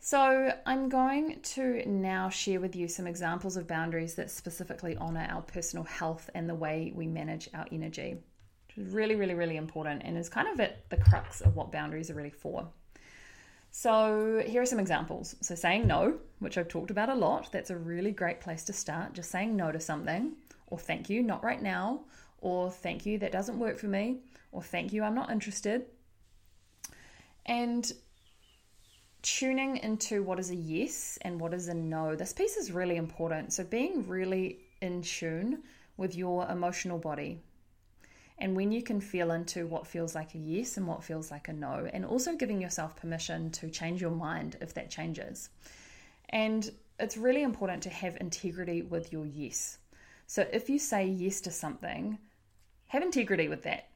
So, 0.00 0.52
I'm 0.66 0.88
going 0.88 1.40
to 1.42 1.88
now 1.88 2.28
share 2.28 2.58
with 2.58 2.74
you 2.74 2.88
some 2.88 3.06
examples 3.06 3.56
of 3.56 3.68
boundaries 3.68 4.16
that 4.16 4.32
specifically 4.32 4.96
honor 4.96 5.28
our 5.30 5.42
personal 5.42 5.84
health 5.84 6.28
and 6.34 6.48
the 6.48 6.56
way 6.56 6.92
we 6.92 7.06
manage 7.06 7.48
our 7.54 7.66
energy, 7.70 8.16
which 8.66 8.78
is 8.78 8.92
really, 8.92 9.14
really, 9.14 9.34
really 9.34 9.56
important 9.56 10.02
and 10.04 10.18
is 10.18 10.28
kind 10.28 10.48
of 10.48 10.58
at 10.58 10.90
the 10.90 10.96
crux 10.96 11.40
of 11.40 11.54
what 11.54 11.70
boundaries 11.70 12.10
are 12.10 12.14
really 12.14 12.30
for. 12.30 12.68
So, 13.78 14.42
here 14.46 14.62
are 14.62 14.66
some 14.66 14.78
examples. 14.80 15.36
So, 15.42 15.54
saying 15.54 15.86
no, 15.86 16.14
which 16.38 16.56
I've 16.56 16.66
talked 16.66 16.90
about 16.90 17.10
a 17.10 17.14
lot, 17.14 17.52
that's 17.52 17.68
a 17.68 17.76
really 17.76 18.10
great 18.10 18.40
place 18.40 18.64
to 18.64 18.72
start. 18.72 19.12
Just 19.12 19.30
saying 19.30 19.54
no 19.54 19.70
to 19.70 19.78
something, 19.78 20.32
or 20.68 20.78
thank 20.78 21.10
you, 21.10 21.22
not 21.22 21.44
right 21.44 21.60
now, 21.60 22.00
or 22.40 22.70
thank 22.70 23.04
you, 23.04 23.18
that 23.18 23.32
doesn't 23.32 23.58
work 23.58 23.78
for 23.78 23.88
me, 23.88 24.20
or 24.50 24.62
thank 24.62 24.94
you, 24.94 25.02
I'm 25.02 25.14
not 25.14 25.30
interested. 25.30 25.84
And 27.44 27.92
tuning 29.20 29.76
into 29.76 30.22
what 30.22 30.38
is 30.38 30.48
a 30.48 30.56
yes 30.56 31.18
and 31.20 31.38
what 31.38 31.52
is 31.52 31.68
a 31.68 31.74
no. 31.74 32.16
This 32.16 32.32
piece 32.32 32.56
is 32.56 32.72
really 32.72 32.96
important. 32.96 33.52
So, 33.52 33.62
being 33.62 34.08
really 34.08 34.60
in 34.80 35.02
tune 35.02 35.62
with 35.98 36.16
your 36.16 36.48
emotional 36.48 36.96
body, 36.96 37.42
and 38.38 38.54
when 38.54 38.70
you 38.70 38.82
can 38.82 39.00
feel 39.00 39.30
into 39.30 39.66
what 39.66 39.86
feels 39.86 40.14
like 40.14 40.34
a 40.34 40.38
yes 40.38 40.76
and 40.76 40.86
what 40.86 41.02
feels 41.02 41.30
like 41.30 41.48
a 41.48 41.52
no, 41.52 41.88
and 41.92 42.04
also 42.04 42.36
giving 42.36 42.60
yourself 42.60 42.96
permission 42.96 43.50
to 43.52 43.70
change 43.70 44.00
your 44.00 44.10
mind 44.10 44.56
if 44.60 44.74
that 44.74 44.90
changes. 44.90 45.48
And 46.30 46.70
it's 46.98 47.16
really 47.16 47.42
important 47.42 47.82
to 47.84 47.90
have 47.90 48.16
integrity 48.20 48.82
with 48.82 49.12
your 49.12 49.26
yes. 49.26 49.78
So 50.26 50.46
if 50.52 50.68
you 50.68 50.78
say 50.78 51.06
yes 51.06 51.40
to 51.42 51.50
something, 51.50 52.18
have 52.88 53.02
integrity 53.02 53.48
with 53.48 53.62
that. 53.62 53.88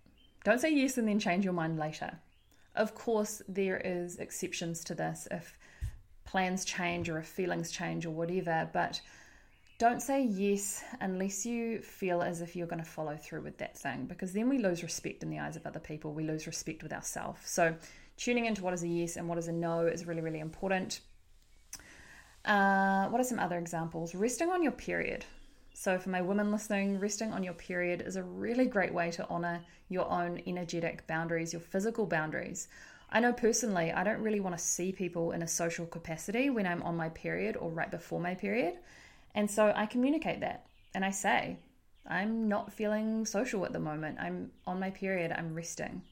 Don't 0.44 0.60
say 0.60 0.72
yes 0.72 0.96
and 0.96 1.06
then 1.06 1.18
change 1.18 1.44
your 1.44 1.52
mind 1.52 1.78
later. 1.78 2.18
Of 2.74 2.94
course, 2.94 3.42
there 3.48 3.78
is 3.84 4.16
exceptions 4.16 4.84
to 4.84 4.94
this 4.94 5.28
if 5.30 5.58
plans 6.24 6.64
change 6.64 7.10
or 7.10 7.18
if 7.18 7.26
feelings 7.26 7.70
change 7.70 8.06
or 8.06 8.10
whatever, 8.10 8.70
but 8.72 9.00
don't 9.80 10.02
say 10.02 10.22
yes 10.22 10.84
unless 11.00 11.46
you 11.46 11.80
feel 11.80 12.20
as 12.20 12.42
if 12.42 12.54
you're 12.54 12.66
going 12.66 12.84
to 12.84 12.88
follow 12.88 13.16
through 13.16 13.40
with 13.40 13.56
that 13.56 13.78
thing 13.78 14.04
because 14.04 14.34
then 14.34 14.46
we 14.46 14.58
lose 14.58 14.82
respect 14.82 15.22
in 15.22 15.30
the 15.30 15.38
eyes 15.38 15.56
of 15.56 15.66
other 15.66 15.80
people. 15.80 16.12
We 16.12 16.22
lose 16.22 16.46
respect 16.46 16.82
with 16.82 16.92
ourselves. 16.92 17.40
So, 17.46 17.74
tuning 18.18 18.44
into 18.44 18.62
what 18.62 18.74
is 18.74 18.82
a 18.82 18.88
yes 18.88 19.16
and 19.16 19.26
what 19.26 19.38
is 19.38 19.48
a 19.48 19.52
no 19.52 19.86
is 19.86 20.06
really, 20.06 20.20
really 20.20 20.40
important. 20.40 21.00
Uh, 22.44 23.08
what 23.08 23.22
are 23.22 23.24
some 23.24 23.38
other 23.38 23.56
examples? 23.56 24.14
Resting 24.14 24.50
on 24.50 24.62
your 24.62 24.72
period. 24.72 25.24
So, 25.72 25.98
for 25.98 26.10
my 26.10 26.20
women 26.20 26.52
listening, 26.52 27.00
resting 27.00 27.32
on 27.32 27.42
your 27.42 27.54
period 27.54 28.02
is 28.02 28.16
a 28.16 28.22
really 28.22 28.66
great 28.66 28.92
way 28.92 29.10
to 29.12 29.26
honor 29.30 29.62
your 29.88 30.10
own 30.10 30.42
energetic 30.46 31.06
boundaries, 31.06 31.54
your 31.54 31.62
physical 31.62 32.04
boundaries. 32.04 32.68
I 33.08 33.20
know 33.20 33.32
personally, 33.32 33.92
I 33.92 34.04
don't 34.04 34.20
really 34.20 34.40
want 34.40 34.58
to 34.58 34.62
see 34.62 34.92
people 34.92 35.32
in 35.32 35.42
a 35.42 35.48
social 35.48 35.86
capacity 35.86 36.50
when 36.50 36.66
I'm 36.66 36.82
on 36.82 36.98
my 36.98 37.08
period 37.08 37.56
or 37.56 37.70
right 37.70 37.90
before 37.90 38.20
my 38.20 38.34
period. 38.34 38.74
And 39.34 39.50
so 39.50 39.72
I 39.74 39.86
communicate 39.86 40.40
that 40.40 40.66
and 40.94 41.04
I 41.04 41.10
say, 41.10 41.58
I'm 42.06 42.48
not 42.48 42.72
feeling 42.72 43.24
social 43.26 43.64
at 43.64 43.72
the 43.72 43.78
moment. 43.78 44.18
I'm 44.20 44.50
on 44.66 44.80
my 44.80 44.90
period, 44.90 45.32
I'm 45.32 45.54
resting. 45.54 46.02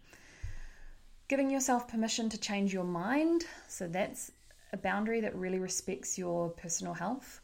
Giving 1.28 1.50
yourself 1.50 1.88
permission 1.88 2.28
to 2.30 2.38
change 2.38 2.72
your 2.72 2.84
mind. 2.84 3.44
So 3.68 3.86
that's 3.88 4.30
a 4.72 4.76
boundary 4.76 5.20
that 5.22 5.34
really 5.34 5.58
respects 5.58 6.18
your 6.18 6.50
personal 6.50 6.94
health. 6.94 7.40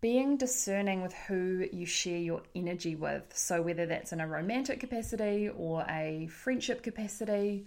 Being 0.00 0.36
discerning 0.36 1.02
with 1.02 1.14
who 1.14 1.66
you 1.72 1.86
share 1.86 2.18
your 2.18 2.42
energy 2.54 2.94
with. 2.94 3.24
So, 3.34 3.62
whether 3.62 3.86
that's 3.86 4.12
in 4.12 4.20
a 4.20 4.28
romantic 4.28 4.78
capacity 4.78 5.48
or 5.48 5.84
a 5.88 6.28
friendship 6.30 6.82
capacity, 6.82 7.66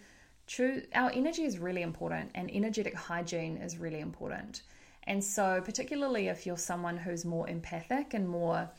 our 0.94 1.12
energy 1.12 1.44
is 1.44 1.58
really 1.58 1.82
important 1.82 2.32
and 2.36 2.50
energetic 2.52 2.96
hygiene 2.96 3.58
is 3.58 3.78
really 3.78 4.00
important. 4.00 4.62
And 5.10 5.24
so, 5.24 5.60
particularly 5.66 6.28
if 6.28 6.46
you're 6.46 6.56
someone 6.56 6.96
who's 6.96 7.26
more 7.26 7.50
empathic 7.50 8.14
and 8.14 8.30
more 8.30 8.70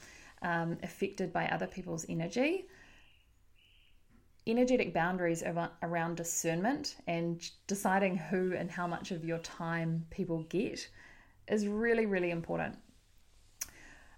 um, 0.43 0.79
affected 0.85 1.33
by 1.33 1.49
other 1.49 1.67
people's 1.67 2.07
energy, 2.09 2.67
energetic 4.47 4.95
boundaries 4.95 5.43
around 5.83 6.17
discernment 6.17 6.97
and 7.09 7.51
deciding 7.67 8.17
who 8.17 8.55
and 8.55 8.71
how 8.71 8.87
much 8.87 9.11
of 9.11 9.25
your 9.25 9.39
time 9.39 10.07
people 10.11 10.45
get 10.45 10.89
is 11.49 11.67
really, 11.67 12.07
really 12.07 12.31
important. 12.31 12.79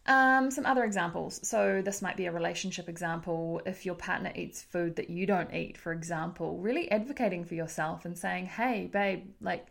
Um, 0.05 0.51
some 0.51 0.67
other 0.67 0.85
examples. 0.85 1.41
So, 1.49 1.81
this 1.81 2.03
might 2.03 2.19
be 2.19 2.27
a 2.27 2.33
relationship 2.33 2.91
example. 2.91 3.63
If 3.65 3.87
your 3.87 3.95
partner 3.95 4.33
eats 4.35 4.61
food 4.61 4.97
that 4.97 5.09
you 5.09 5.25
don't 5.27 5.55
eat, 5.55 5.79
for 5.79 5.93
example, 5.93 6.59
really 6.59 6.91
advocating 6.91 7.47
for 7.47 7.55
yourself 7.55 8.05
and 8.05 8.19
saying, 8.19 8.47
Hey, 8.47 8.91
babe, 8.93 9.31
like, 9.41 9.69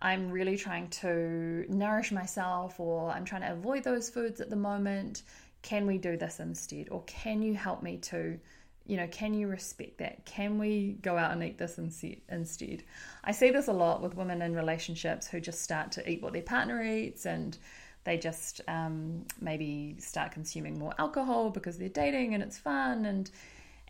I'm 0.00 0.30
really 0.30 0.56
trying 0.56 0.88
to 0.88 1.64
nourish 1.68 2.12
myself 2.12 2.78
or 2.78 3.10
I'm 3.10 3.24
trying 3.24 3.42
to 3.42 3.52
avoid 3.52 3.84
those 3.84 4.08
foods 4.08 4.40
at 4.40 4.50
the 4.50 4.56
moment. 4.56 5.22
Can 5.62 5.86
we 5.86 5.98
do 5.98 6.16
this 6.16 6.40
instead? 6.40 6.88
Or 6.90 7.02
can 7.04 7.42
you 7.42 7.54
help 7.54 7.82
me 7.82 7.96
to, 7.98 8.38
you 8.86 8.96
know, 8.96 9.08
can 9.08 9.34
you 9.34 9.48
respect 9.48 9.98
that? 9.98 10.24
Can 10.24 10.58
we 10.58 10.98
go 11.02 11.16
out 11.16 11.32
and 11.32 11.42
eat 11.42 11.58
this 11.58 11.78
instead? 11.78 12.84
I 13.24 13.32
see 13.32 13.50
this 13.50 13.66
a 13.66 13.72
lot 13.72 14.00
with 14.00 14.14
women 14.14 14.40
in 14.42 14.54
relationships 14.54 15.26
who 15.26 15.40
just 15.40 15.62
start 15.62 15.90
to 15.92 16.08
eat 16.08 16.22
what 16.22 16.32
their 16.32 16.42
partner 16.42 16.82
eats 16.82 17.26
and 17.26 17.58
they 18.04 18.16
just 18.16 18.60
um, 18.68 19.26
maybe 19.40 19.96
start 19.98 20.32
consuming 20.32 20.78
more 20.78 20.94
alcohol 20.98 21.50
because 21.50 21.76
they're 21.76 21.88
dating 21.88 22.34
and 22.34 22.42
it's 22.42 22.56
fun 22.56 23.04
and 23.04 23.30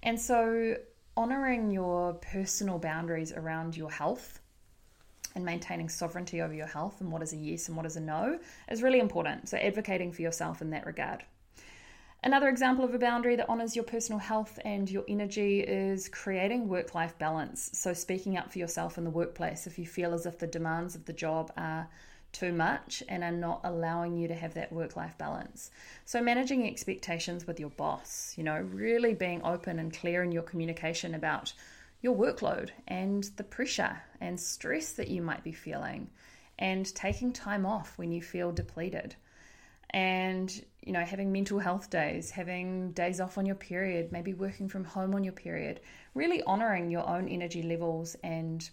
and 0.03 0.21
so 0.21 0.77
honoring 1.17 1.71
your 1.71 2.15
personal 2.15 2.79
boundaries 2.79 3.33
around 3.33 3.77
your 3.77 3.91
health 3.91 4.41
and 5.39 5.47
maintaining 5.47 5.89
sovereignty 5.89 6.43
over 6.43 6.53
your 6.53 6.67
health 6.67 7.01
and 7.01 7.13
what 7.13 7.23
is 7.23 7.33
a 7.33 7.37
yes 7.37 7.69
and 7.69 7.77
what 7.77 7.87
is 7.87 7.95
a 7.95 8.01
no 8.01 8.41
is 8.69 8.83
really 8.83 8.99
important. 8.99 9.49
So, 9.49 9.57
advocating 9.57 10.11
for 10.11 10.21
yourself 10.21 10.61
in 10.61 10.71
that 10.71 10.85
regard. 10.85 11.25
Another 12.25 12.49
example 12.49 12.85
of 12.85 12.93
a 12.93 12.99
boundary 12.99 13.37
that 13.37 13.49
honors 13.49 13.77
your 13.77 13.85
personal 13.85 14.19
health 14.19 14.59
and 14.65 14.91
your 14.91 15.05
energy 15.09 15.61
is 15.61 16.09
creating 16.09 16.69
work 16.69 16.93
life 16.93 17.17
balance. 17.19 17.71
So, 17.73 17.95
speaking 17.95 18.37
up 18.37 18.53
for 18.53 18.59
yourself 18.59 18.99
in 18.99 19.05
the 19.05 19.11
workplace 19.11 19.69
if 19.69 19.79
you 19.79 19.87
feel 19.87 20.13
as 20.13 20.27
if 20.27 20.39
the 20.39 20.49
demands 20.49 20.97
of 20.97 21.05
the 21.05 21.13
job 21.13 21.53
are 21.57 21.89
too 22.33 22.53
much 22.53 23.05
and 23.09 23.23
are 23.23 23.31
not 23.31 23.61
allowing 23.63 24.17
you 24.17 24.27
to 24.29 24.35
have 24.35 24.55
that 24.55 24.73
work 24.73 24.97
life 24.97 25.17
balance. 25.19 25.71
So, 26.05 26.21
managing 26.21 26.67
expectations 26.67 27.47
with 27.47 27.61
your 27.61 27.71
boss, 27.71 28.35
you 28.37 28.43
know, 28.43 28.59
really 28.59 29.15
being 29.15 29.41
open 29.45 29.79
and 29.79 29.97
clear 29.97 30.25
in 30.25 30.33
your 30.33 30.43
communication 30.43 31.15
about 31.15 31.53
your 32.01 32.17
workload 32.17 32.71
and 32.87 33.25
the 33.37 33.45
pressure 33.45 34.01
and 34.21 34.39
stress 34.39 34.93
that 34.93 35.09
you 35.09 35.23
might 35.23 35.45
be 35.45 35.53
feeling, 35.53 36.11
and 36.59 36.93
taking 36.95 37.33
time 37.33 37.65
off 37.65 37.97
when 37.99 38.13
you 38.13 38.23
feel 38.23 38.53
depleted. 38.53 39.15
And, 39.91 40.53
you 40.83 40.93
know, 40.93 41.05
having 41.05 41.33
mental 41.33 41.59
health 41.59 41.89
days, 41.89 42.31
having 42.31 42.93
days 42.93 43.21
off 43.21 43.39
on 43.39 43.47
your 43.47 43.55
period, 43.55 44.13
maybe 44.13 44.35
working 44.35 44.69
from 44.69 44.85
home 44.85 45.15
on 45.15 45.25
your 45.25 45.33
period, 45.33 45.81
really 46.15 46.43
honoring 46.43 46.91
your 46.91 47.09
own 47.09 47.29
energy 47.29 47.63
levels 47.63 48.17
and 48.23 48.69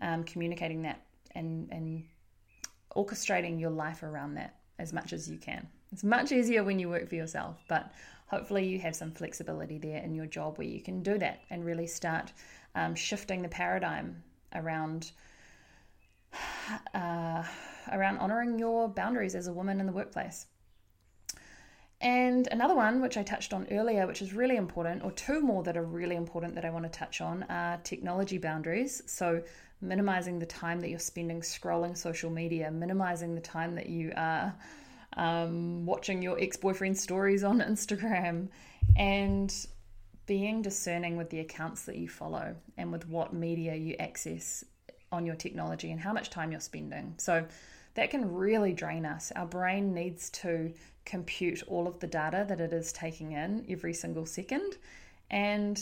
um, 0.00 0.22
communicating 0.24 0.82
that 0.82 1.02
and, 1.34 1.68
and 1.72 2.04
orchestrating 2.94 3.58
your 3.60 3.70
life 3.70 4.02
around 4.02 4.34
that 4.34 4.56
as 4.78 4.92
much 4.92 5.12
as 5.12 5.28
you 5.28 5.38
can. 5.38 5.66
It's 5.92 6.04
much 6.04 6.32
easier 6.32 6.62
when 6.62 6.78
you 6.78 6.88
work 6.88 7.08
for 7.08 7.16
yourself, 7.16 7.56
but 7.68 7.92
hopefully 8.26 8.66
you 8.66 8.78
have 8.78 8.94
some 8.94 9.10
flexibility 9.10 9.78
there 9.78 10.02
in 10.02 10.14
your 10.14 10.26
job 10.26 10.56
where 10.56 10.66
you 10.66 10.80
can 10.80 11.02
do 11.02 11.18
that 11.18 11.40
and 11.50 11.64
really 11.64 11.86
start 11.86 12.32
um, 12.74 12.94
shifting 12.94 13.42
the 13.42 13.48
paradigm 13.48 14.22
around 14.54 15.10
uh, 16.94 17.42
around 17.90 18.18
honoring 18.18 18.58
your 18.58 18.88
boundaries 18.88 19.34
as 19.34 19.48
a 19.48 19.52
woman 19.52 19.80
in 19.80 19.86
the 19.86 19.92
workplace. 19.92 20.46
And 22.00 22.48
another 22.50 22.74
one, 22.74 23.02
which 23.02 23.18
I 23.18 23.22
touched 23.22 23.52
on 23.52 23.66
earlier, 23.70 24.06
which 24.06 24.22
is 24.22 24.32
really 24.32 24.56
important, 24.56 25.04
or 25.04 25.10
two 25.12 25.42
more 25.42 25.62
that 25.64 25.76
are 25.76 25.82
really 25.82 26.16
important 26.16 26.54
that 26.54 26.64
I 26.64 26.70
want 26.70 26.84
to 26.84 26.98
touch 26.98 27.20
on, 27.20 27.42
are 27.50 27.76
technology 27.78 28.38
boundaries. 28.38 29.02
So, 29.04 29.42
minimizing 29.82 30.38
the 30.38 30.46
time 30.46 30.80
that 30.80 30.88
you're 30.88 30.98
spending 30.98 31.40
scrolling 31.42 31.96
social 31.96 32.30
media, 32.30 32.70
minimizing 32.70 33.34
the 33.34 33.40
time 33.40 33.74
that 33.74 33.88
you 33.88 34.12
are 34.16 34.54
um, 35.16 35.86
watching 35.86 36.22
your 36.22 36.38
ex 36.40 36.56
boyfriend 36.56 36.98
stories 36.98 37.44
on 37.44 37.60
Instagram, 37.60 38.48
and 38.96 39.54
being 40.26 40.62
discerning 40.62 41.16
with 41.16 41.30
the 41.30 41.40
accounts 41.40 41.84
that 41.84 41.96
you 41.96 42.08
follow 42.08 42.54
and 42.76 42.92
with 42.92 43.08
what 43.08 43.32
media 43.32 43.74
you 43.74 43.96
access 43.98 44.64
on 45.10 45.26
your 45.26 45.34
technology 45.34 45.90
and 45.90 46.00
how 46.00 46.12
much 46.12 46.30
time 46.30 46.52
you're 46.52 46.60
spending. 46.60 47.14
So, 47.18 47.46
that 47.94 48.10
can 48.10 48.32
really 48.32 48.72
drain 48.72 49.04
us. 49.04 49.32
Our 49.34 49.46
brain 49.46 49.92
needs 49.92 50.30
to 50.30 50.72
compute 51.04 51.62
all 51.66 51.88
of 51.88 51.98
the 51.98 52.06
data 52.06 52.46
that 52.48 52.60
it 52.60 52.72
is 52.72 52.92
taking 52.92 53.32
in 53.32 53.66
every 53.68 53.92
single 53.94 54.26
second. 54.26 54.76
And 55.30 55.76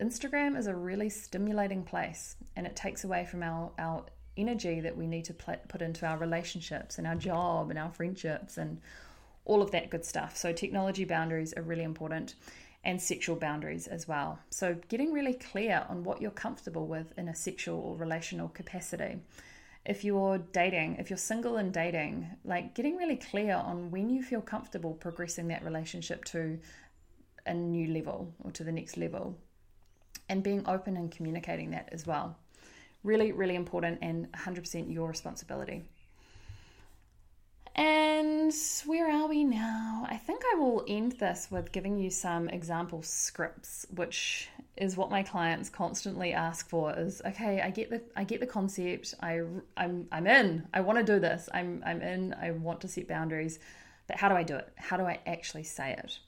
Instagram 0.00 0.56
is 0.56 0.66
a 0.66 0.74
really 0.74 1.10
stimulating 1.10 1.82
place 1.82 2.36
and 2.56 2.66
it 2.66 2.74
takes 2.74 3.04
away 3.04 3.26
from 3.26 3.42
our, 3.42 3.70
our 3.78 4.04
energy 4.36 4.80
that 4.80 4.96
we 4.96 5.06
need 5.06 5.24
to 5.26 5.34
put 5.34 5.82
into 5.82 6.06
our 6.06 6.18
relationships 6.18 6.98
and 6.98 7.06
our 7.06 7.14
job 7.14 7.70
and 7.70 7.78
our 7.78 7.90
friendships 7.90 8.56
and 8.56 8.80
all 9.44 9.62
of 9.62 9.70
that 9.72 9.90
good 9.90 10.04
stuff. 10.04 10.36
So, 10.36 10.52
technology 10.52 11.04
boundaries 11.04 11.52
are 11.54 11.62
really 11.62 11.84
important 11.84 12.34
and 12.84 13.00
sexual 13.00 13.36
boundaries 13.36 13.86
as 13.86 14.08
well. 14.08 14.38
So, 14.50 14.76
getting 14.88 15.12
really 15.12 15.34
clear 15.34 15.84
on 15.88 16.04
what 16.04 16.20
you're 16.20 16.30
comfortable 16.30 16.86
with 16.86 17.12
in 17.18 17.28
a 17.28 17.34
sexual 17.34 17.80
or 17.80 17.96
relational 17.96 18.48
capacity 18.48 19.18
if 19.84 20.04
you're 20.04 20.38
dating, 20.38 20.96
if 20.98 21.08
you're 21.08 21.16
single 21.16 21.56
and 21.56 21.72
dating, 21.72 22.28
like 22.44 22.74
getting 22.74 22.96
really 22.96 23.16
clear 23.16 23.54
on 23.54 23.90
when 23.90 24.10
you 24.10 24.22
feel 24.22 24.42
comfortable 24.42 24.94
progressing 24.94 25.48
that 25.48 25.64
relationship 25.64 26.24
to 26.26 26.58
a 27.46 27.54
new 27.54 27.92
level 27.92 28.34
or 28.40 28.50
to 28.52 28.64
the 28.64 28.72
next 28.72 28.96
level 28.96 29.38
and 30.28 30.42
being 30.42 30.62
open 30.68 30.96
and 30.96 31.10
communicating 31.10 31.70
that 31.70 31.88
as 31.92 32.06
well. 32.06 32.36
Really, 33.02 33.32
really 33.32 33.54
important 33.54 33.98
and 34.02 34.30
100% 34.32 34.92
your 34.92 35.08
responsibility. 35.08 35.84
And 37.76 38.52
where 38.84 39.10
are 39.10 39.28
we 39.28 39.44
now? 39.44 40.06
I 40.08 40.16
think 40.16 40.42
I 40.52 40.58
will 40.58 40.84
end 40.88 41.12
this 41.12 41.48
with 41.50 41.72
giving 41.72 41.98
you 41.98 42.10
some 42.10 42.48
example 42.48 43.02
scripts, 43.02 43.86
which 43.94 44.48
is 44.76 44.96
what 44.96 45.10
my 45.10 45.22
clients 45.22 45.70
constantly 45.70 46.32
ask 46.32 46.68
for 46.68 46.92
is 46.98 47.22
okay, 47.24 47.60
I 47.60 47.70
get 47.70 47.90
the 47.90 48.02
I 48.16 48.24
get 48.24 48.40
the 48.40 48.46
concept. 48.46 49.14
I 49.20 49.42
I'm 49.76 50.08
I'm 50.10 50.26
in. 50.26 50.66
I 50.74 50.80
want 50.80 50.98
to 50.98 51.04
do 51.04 51.20
this. 51.20 51.48
I'm 51.54 51.82
I'm 51.86 52.02
in. 52.02 52.34
I 52.34 52.50
want 52.50 52.80
to 52.82 52.88
set 52.88 53.06
boundaries. 53.06 53.60
But 54.08 54.16
how 54.16 54.28
do 54.28 54.34
I 54.34 54.42
do 54.42 54.56
it? 54.56 54.68
How 54.76 54.96
do 54.96 55.04
I 55.04 55.20
actually 55.26 55.62
say 55.62 55.92
it? 55.92 56.18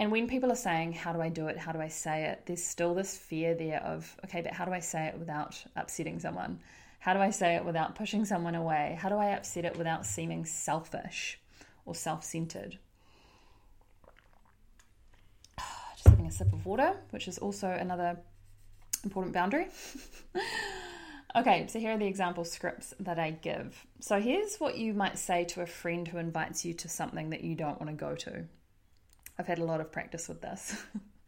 And 0.00 0.10
when 0.10 0.28
people 0.28 0.50
are 0.50 0.56
saying, 0.56 0.94
How 0.94 1.12
do 1.12 1.20
I 1.20 1.28
do 1.28 1.48
it? 1.48 1.58
How 1.58 1.72
do 1.72 1.78
I 1.78 1.88
say 1.88 2.24
it? 2.24 2.44
There's 2.46 2.64
still 2.64 2.94
this 2.94 3.18
fear 3.18 3.54
there 3.54 3.82
of, 3.82 4.16
okay, 4.24 4.40
but 4.40 4.54
how 4.54 4.64
do 4.64 4.72
I 4.72 4.80
say 4.80 5.04
it 5.08 5.18
without 5.18 5.62
upsetting 5.76 6.18
someone? 6.18 6.58
How 7.00 7.12
do 7.12 7.20
I 7.20 7.28
say 7.28 7.56
it 7.56 7.66
without 7.66 7.96
pushing 7.96 8.24
someone 8.24 8.54
away? 8.54 8.96
How 8.98 9.10
do 9.10 9.16
I 9.16 9.32
upset 9.32 9.66
it 9.66 9.76
without 9.76 10.06
seeming 10.06 10.46
selfish 10.46 11.38
or 11.84 11.94
self 11.94 12.24
centered? 12.24 12.78
Just 15.58 16.08
having 16.08 16.26
a 16.26 16.30
sip 16.30 16.50
of 16.50 16.64
water, 16.64 16.96
which 17.10 17.28
is 17.28 17.36
also 17.36 17.68
another 17.68 18.16
important 19.04 19.34
boundary. 19.34 19.66
okay, 21.36 21.66
so 21.66 21.78
here 21.78 21.92
are 21.92 21.98
the 21.98 22.06
example 22.06 22.46
scripts 22.46 22.94
that 23.00 23.18
I 23.18 23.32
give. 23.32 23.86
So 24.00 24.18
here's 24.18 24.56
what 24.56 24.78
you 24.78 24.94
might 24.94 25.18
say 25.18 25.44
to 25.44 25.60
a 25.60 25.66
friend 25.66 26.08
who 26.08 26.16
invites 26.16 26.64
you 26.64 26.72
to 26.72 26.88
something 26.88 27.28
that 27.28 27.44
you 27.44 27.54
don't 27.54 27.78
want 27.78 27.90
to 27.90 28.02
go 28.02 28.14
to. 28.14 28.46
I've 29.40 29.46
had 29.46 29.58
a 29.58 29.64
lot 29.64 29.80
of 29.80 29.90
practice 29.90 30.28
with 30.28 30.42
this. 30.42 30.76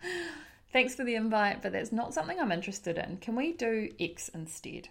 Thanks 0.72 0.94
for 0.94 1.02
the 1.02 1.14
invite, 1.14 1.62
but 1.62 1.72
that's 1.72 1.92
not 1.92 2.12
something 2.12 2.38
I'm 2.38 2.52
interested 2.52 2.98
in. 2.98 3.16
Can 3.16 3.34
we 3.34 3.54
do 3.54 3.88
X 3.98 4.28
instead? 4.34 4.90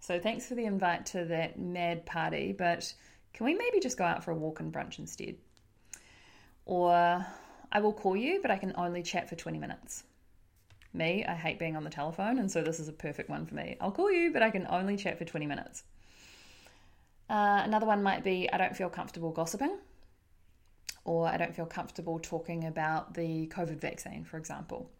So 0.00 0.18
thanks 0.18 0.46
for 0.46 0.56
the 0.56 0.64
invite 0.64 1.06
to 1.06 1.24
that 1.26 1.60
mad 1.60 2.06
party, 2.06 2.52
but 2.52 2.92
can 3.32 3.46
we 3.46 3.54
maybe 3.54 3.78
just 3.78 3.96
go 3.96 4.04
out 4.04 4.24
for 4.24 4.32
a 4.32 4.34
walk 4.34 4.58
and 4.58 4.72
brunch 4.72 4.98
instead? 4.98 5.36
Or 6.64 7.24
I 7.70 7.80
will 7.80 7.92
call 7.92 8.16
you, 8.16 8.40
but 8.42 8.50
I 8.50 8.58
can 8.58 8.72
only 8.76 9.04
chat 9.04 9.28
for 9.28 9.36
20 9.36 9.58
minutes. 9.58 10.02
Me, 10.92 11.24
I 11.24 11.34
hate 11.34 11.60
being 11.60 11.76
on 11.76 11.84
the 11.84 11.90
telephone, 11.90 12.38
and 12.40 12.50
so 12.50 12.62
this 12.62 12.80
is 12.80 12.88
a 12.88 12.92
perfect 12.92 13.30
one 13.30 13.46
for 13.46 13.54
me. 13.54 13.76
I'll 13.80 13.92
call 13.92 14.10
you, 14.10 14.32
but 14.32 14.42
I 14.42 14.50
can 14.50 14.66
only 14.68 14.96
chat 14.96 15.18
for 15.18 15.24
20 15.24 15.46
minutes. 15.46 15.84
Uh, 17.30 17.62
another 17.64 17.86
one 17.86 18.02
might 18.02 18.24
be 18.24 18.50
I 18.52 18.58
don't 18.58 18.76
feel 18.76 18.88
comfortable 18.88 19.30
gossiping, 19.30 19.78
or 21.06 21.28
I 21.28 21.36
don't 21.36 21.54
feel 21.54 21.66
comfortable 21.66 22.18
talking 22.18 22.64
about 22.64 23.14
the 23.14 23.46
COVID 23.46 23.80
vaccine, 23.80 24.24
for 24.24 24.38
example. 24.38 24.90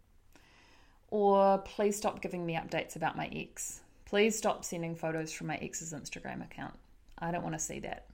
Or 1.09 1.59
please 1.59 1.97
stop 1.97 2.21
giving 2.21 2.45
me 2.45 2.55
updates 2.55 2.95
about 2.95 3.17
my 3.17 3.27
ex. 3.27 3.81
Please 4.05 4.37
stop 4.37 4.63
sending 4.63 4.95
photos 4.95 5.33
from 5.33 5.47
my 5.47 5.57
ex's 5.57 5.93
Instagram 5.93 6.43
account. 6.43 6.73
I 7.19 7.31
don't 7.31 7.43
want 7.43 7.55
to 7.55 7.59
see 7.59 7.79
that. 7.81 8.05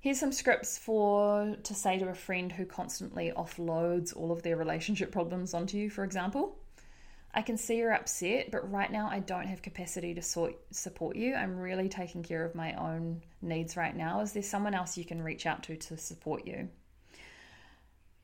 Here's 0.00 0.20
some 0.20 0.32
scripts 0.32 0.76
for 0.76 1.56
to 1.62 1.74
say 1.74 1.98
to 1.98 2.08
a 2.08 2.14
friend 2.14 2.52
who 2.52 2.66
constantly 2.66 3.32
offloads 3.34 4.14
all 4.14 4.30
of 4.30 4.42
their 4.42 4.56
relationship 4.56 5.12
problems 5.12 5.54
onto 5.54 5.78
you, 5.78 5.88
for 5.88 6.04
example. 6.04 6.58
I 7.34 7.40
can 7.40 7.56
see 7.56 7.78
you're 7.78 7.94
upset, 7.94 8.50
but 8.50 8.70
right 8.70 8.92
now 8.92 9.08
I 9.10 9.20
don't 9.20 9.46
have 9.46 9.62
capacity 9.62 10.12
to 10.14 10.20
sort, 10.20 10.56
support 10.70 11.16
you. 11.16 11.34
I'm 11.34 11.58
really 11.58 11.88
taking 11.88 12.22
care 12.22 12.44
of 12.44 12.54
my 12.54 12.74
own 12.74 13.22
needs 13.40 13.78
right 13.78 13.96
now. 13.96 14.20
Is 14.20 14.32
there 14.32 14.42
someone 14.42 14.74
else 14.74 14.98
you 14.98 15.06
can 15.06 15.22
reach 15.22 15.46
out 15.46 15.62
to 15.64 15.76
to 15.76 15.96
support 15.96 16.46
you? 16.46 16.68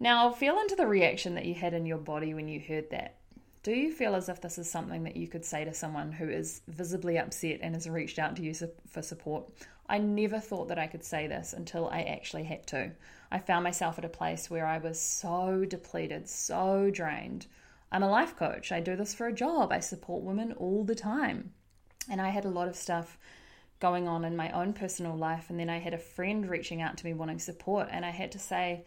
Now, 0.01 0.31
feel 0.31 0.59
into 0.61 0.77
the 0.77 0.87
reaction 0.87 1.35
that 1.35 1.45
you 1.45 1.55
had 1.55 1.75
in 1.75 1.87
your 1.87 1.99
body 1.99 2.33
when 2.35 2.49
you 2.49 2.61
heard 2.61 2.91
that. 2.91 3.17
Do 3.65 3.73
you 3.73 3.93
feel 3.93 4.15
as 4.15 4.29
if 4.29 4.41
this 4.41 4.57
is 4.57 4.71
something 4.71 5.03
that 5.03 5.17
you 5.17 5.27
could 5.27 5.45
say 5.45 5.65
to 5.65 5.75
someone 5.75 6.13
who 6.13 6.29
is 6.29 6.63
visibly 6.69 7.19
upset 7.19 7.59
and 7.61 7.75
has 7.75 7.89
reached 7.89 8.19
out 8.19 8.37
to 8.37 8.43
you 8.43 8.55
for 8.89 9.03
support? 9.03 9.51
I 9.89 9.99
never 9.99 10.39
thought 10.39 10.69
that 10.69 10.79
I 10.79 10.87
could 10.87 11.05
say 11.05 11.27
this 11.27 11.53
until 11.53 11.89
I 11.89 12.03
actually 12.03 12.45
had 12.45 12.67
to. 12.69 12.93
I 13.33 13.41
found 13.41 13.65
myself 13.65 13.99
at 13.99 14.05
a 14.05 14.09
place 14.09 14.49
where 14.49 14.67
I 14.67 14.79
was 14.79 15.01
so 15.01 15.65
depleted, 15.65 16.29
so 16.29 16.91
drained. 16.91 17.47
I'm 17.91 18.03
a 18.03 18.11
life 18.11 18.37
coach. 18.37 18.71
I 18.71 18.81
do 18.81 18.97
this 18.97 19.15
for 19.15 19.27
a 19.27 19.33
job. 19.33 19.73
I 19.73 19.81
support 19.81 20.23
women 20.23 20.53
all 20.53 20.85
the 20.85 20.95
time. 20.95 21.53
And 22.11 22.21
I 22.21 22.29
had 22.29 22.45
a 22.45 22.51
lot 22.51 22.69
of 22.69 22.77
stuff 22.77 23.19
going 23.81 24.07
on 24.07 24.25
in 24.25 24.37
my 24.37 24.51
own 24.53 24.73
personal 24.73 25.17
life. 25.17 25.51
And 25.51 25.59
then 25.59 25.71
I 25.71 25.79
had 25.79 25.95
a 25.95 25.99
friend 25.99 26.49
reaching 26.49 26.83
out 26.83 26.97
to 26.99 27.07
me 27.07 27.15
wanting 27.15 27.39
support. 27.39 27.89
And 27.91 28.05
I 28.05 28.11
had 28.11 28.31
to 28.33 28.39
say, 28.39 28.85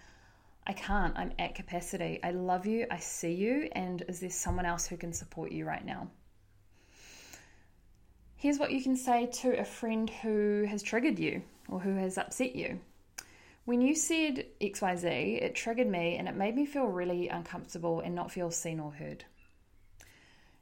I 0.72 0.74
can't. 0.74 1.18
I'm 1.18 1.34
at 1.38 1.54
capacity. 1.54 2.22
I 2.24 2.32
love 2.32 2.66
you. 2.66 2.88
I 2.90 2.98
see 2.98 3.34
you. 3.34 3.68
And 3.74 4.06
is 4.08 4.22
there 4.22 4.30
someone 4.30 4.66
else 4.66 4.88
who 4.88 4.96
can 4.96 5.12
support 5.12 5.52
you 5.52 5.66
right 5.66 5.86
now? 5.86 6.08
Here's 8.38 8.58
what 8.58 8.72
you 8.72 8.82
can 8.82 8.96
say 8.96 9.26
to 9.42 9.60
a 9.60 9.66
friend 9.66 10.10
who 10.10 10.64
has 10.70 10.82
triggered 10.82 11.20
you 11.20 11.42
or 11.68 11.82
who 11.82 11.98
has 11.98 12.18
upset 12.18 12.56
you. 12.56 12.80
When 13.66 13.82
you 13.82 13.94
said 13.94 14.46
XYZ, 14.62 15.42
it 15.42 15.56
triggered 15.56 15.90
me 15.90 16.16
and 16.16 16.30
it 16.30 16.38
made 16.38 16.56
me 16.56 16.66
feel 16.66 16.86
really 16.86 17.28
uncomfortable 17.28 18.00
and 18.00 18.16
not 18.16 18.32
feel 18.32 18.50
seen 18.50 18.80
or 18.80 18.94
heard. 18.94 19.26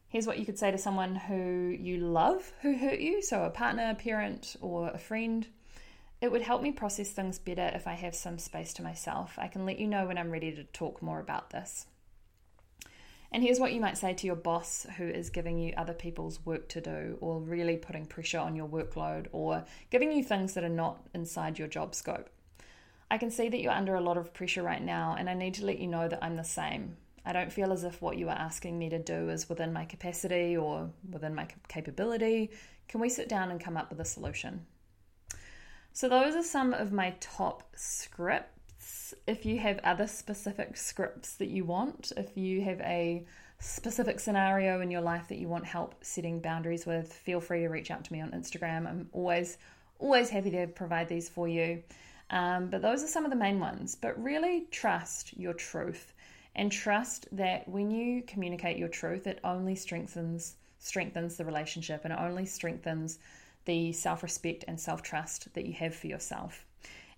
Here's 0.07 0.25
what 0.25 0.39
you 0.39 0.45
could 0.45 0.57
say 0.57 0.71
to 0.71 0.79
someone 0.79 1.17
who 1.17 1.77
you 1.79 1.97
love 1.97 2.51
who 2.63 2.75
hurt 2.75 2.99
you, 2.99 3.21
so 3.21 3.43
a 3.43 3.51
partner, 3.51 3.91
a 3.91 3.93
parent, 3.93 4.55
or 4.59 4.89
a 4.89 4.97
friend. 4.97 5.45
It 6.21 6.31
would 6.31 6.41
help 6.41 6.61
me 6.61 6.71
process 6.71 7.11
things 7.11 7.39
better 7.39 7.71
if 7.73 7.87
I 7.87 7.93
have 7.93 8.13
some 8.13 8.37
space 8.39 8.73
to 8.73 8.83
myself. 8.83 9.35
I 9.37 9.47
can 9.47 9.65
let 9.65 9.79
you 9.79 9.87
know 9.87 10.05
when 10.05 10.17
I'm 10.17 10.31
ready 10.31 10.51
to 10.51 10.65
talk 10.65 11.01
more 11.01 11.19
about 11.19 11.51
this. 11.51 11.87
And 13.31 13.43
here's 13.43 13.59
what 13.59 13.73
you 13.73 13.79
might 13.79 13.97
say 13.97 14.13
to 14.13 14.27
your 14.27 14.35
boss 14.35 14.85
who 14.97 15.07
is 15.07 15.29
giving 15.29 15.59
you 15.59 15.73
other 15.77 15.93
people's 15.93 16.43
work 16.45 16.67
to 16.69 16.81
do, 16.81 17.17
or 17.21 17.39
really 17.39 17.77
putting 17.77 18.05
pressure 18.05 18.39
on 18.39 18.55
your 18.55 18.67
workload, 18.67 19.27
or 19.31 19.63
giving 19.91 20.11
you 20.11 20.23
things 20.23 20.55
that 20.55 20.63
are 20.63 20.69
not 20.69 21.07
inside 21.13 21.59
your 21.59 21.67
job 21.67 21.93
scope. 21.93 22.29
I 23.11 23.17
can 23.17 23.31
see 23.31 23.47
that 23.47 23.61
you're 23.61 23.71
under 23.71 23.95
a 23.95 24.01
lot 24.01 24.17
of 24.17 24.33
pressure 24.33 24.63
right 24.63 24.83
now, 24.83 25.15
and 25.17 25.29
I 25.29 25.35
need 25.35 25.53
to 25.55 25.65
let 25.65 25.79
you 25.79 25.87
know 25.87 26.07
that 26.07 26.23
I'm 26.23 26.35
the 26.35 26.43
same. 26.43 26.97
I 27.23 27.31
don't 27.31 27.53
feel 27.53 27.71
as 27.71 27.83
if 27.83 28.01
what 28.01 28.17
you 28.17 28.29
are 28.29 28.37
asking 28.37 28.77
me 28.77 28.89
to 28.89 28.99
do 28.99 29.29
is 29.29 29.47
within 29.47 29.71
my 29.71 29.85
capacity 29.85 30.57
or 30.57 30.89
within 31.11 31.35
my 31.35 31.47
capability. 31.67 32.49
Can 32.87 32.99
we 32.99 33.09
sit 33.09 33.29
down 33.29 33.51
and 33.51 33.61
come 33.61 33.77
up 33.77 33.89
with 33.91 33.99
a 33.99 34.05
solution? 34.05 34.65
So, 35.99 36.07
those 36.07 36.33
are 36.33 36.43
some 36.43 36.73
of 36.73 36.93
my 36.93 37.13
top 37.19 37.61
scripts. 37.75 39.13
If 39.27 39.45
you 39.45 39.59
have 39.59 39.81
other 39.83 40.07
specific 40.07 40.77
scripts 40.77 41.35
that 41.35 41.49
you 41.49 41.65
want, 41.65 42.13
if 42.15 42.37
you 42.37 42.61
have 42.61 42.79
a 42.79 43.25
specific 43.59 44.21
scenario 44.21 44.79
in 44.79 44.91
your 44.91 45.01
life 45.01 45.27
that 45.27 45.39
you 45.39 45.49
want 45.49 45.65
help 45.65 45.95
setting 46.01 46.39
boundaries 46.39 46.85
with, 46.85 47.11
feel 47.11 47.41
free 47.41 47.63
to 47.63 47.67
reach 47.67 47.91
out 47.91 48.05
to 48.05 48.13
me 48.13 48.21
on 48.21 48.31
Instagram. 48.31 48.87
I'm 48.87 49.09
always, 49.11 49.57
always 49.99 50.29
happy 50.29 50.51
to 50.51 50.67
provide 50.67 51.09
these 51.09 51.27
for 51.27 51.49
you. 51.49 51.83
Um, 52.29 52.69
but 52.69 52.81
those 52.81 53.03
are 53.03 53.07
some 53.07 53.25
of 53.25 53.29
the 53.29 53.35
main 53.35 53.59
ones. 53.59 53.95
But 53.95 54.23
really 54.23 54.67
trust 54.71 55.35
your 55.35 55.53
truth 55.53 56.13
and 56.55 56.71
trust 56.71 57.27
that 57.33 57.67
when 57.67 57.91
you 57.91 58.23
communicate 58.25 58.77
your 58.77 58.87
truth, 58.87 59.27
it 59.27 59.41
only 59.43 59.75
strengthens 59.75 60.55
strengthens 60.81 61.35
the 61.35 61.43
relationship 61.43 62.05
and 62.05 62.13
it 62.13 62.19
only 62.21 62.45
strengthens 62.45 63.19
the 63.69 63.91
self 63.91 64.23
respect 64.23 64.65
and 64.67 64.79
self 64.79 65.03
trust 65.03 65.53
that 65.53 65.67
you 65.67 65.73
have 65.73 65.93
for 65.93 66.07
yourself. 66.07 66.65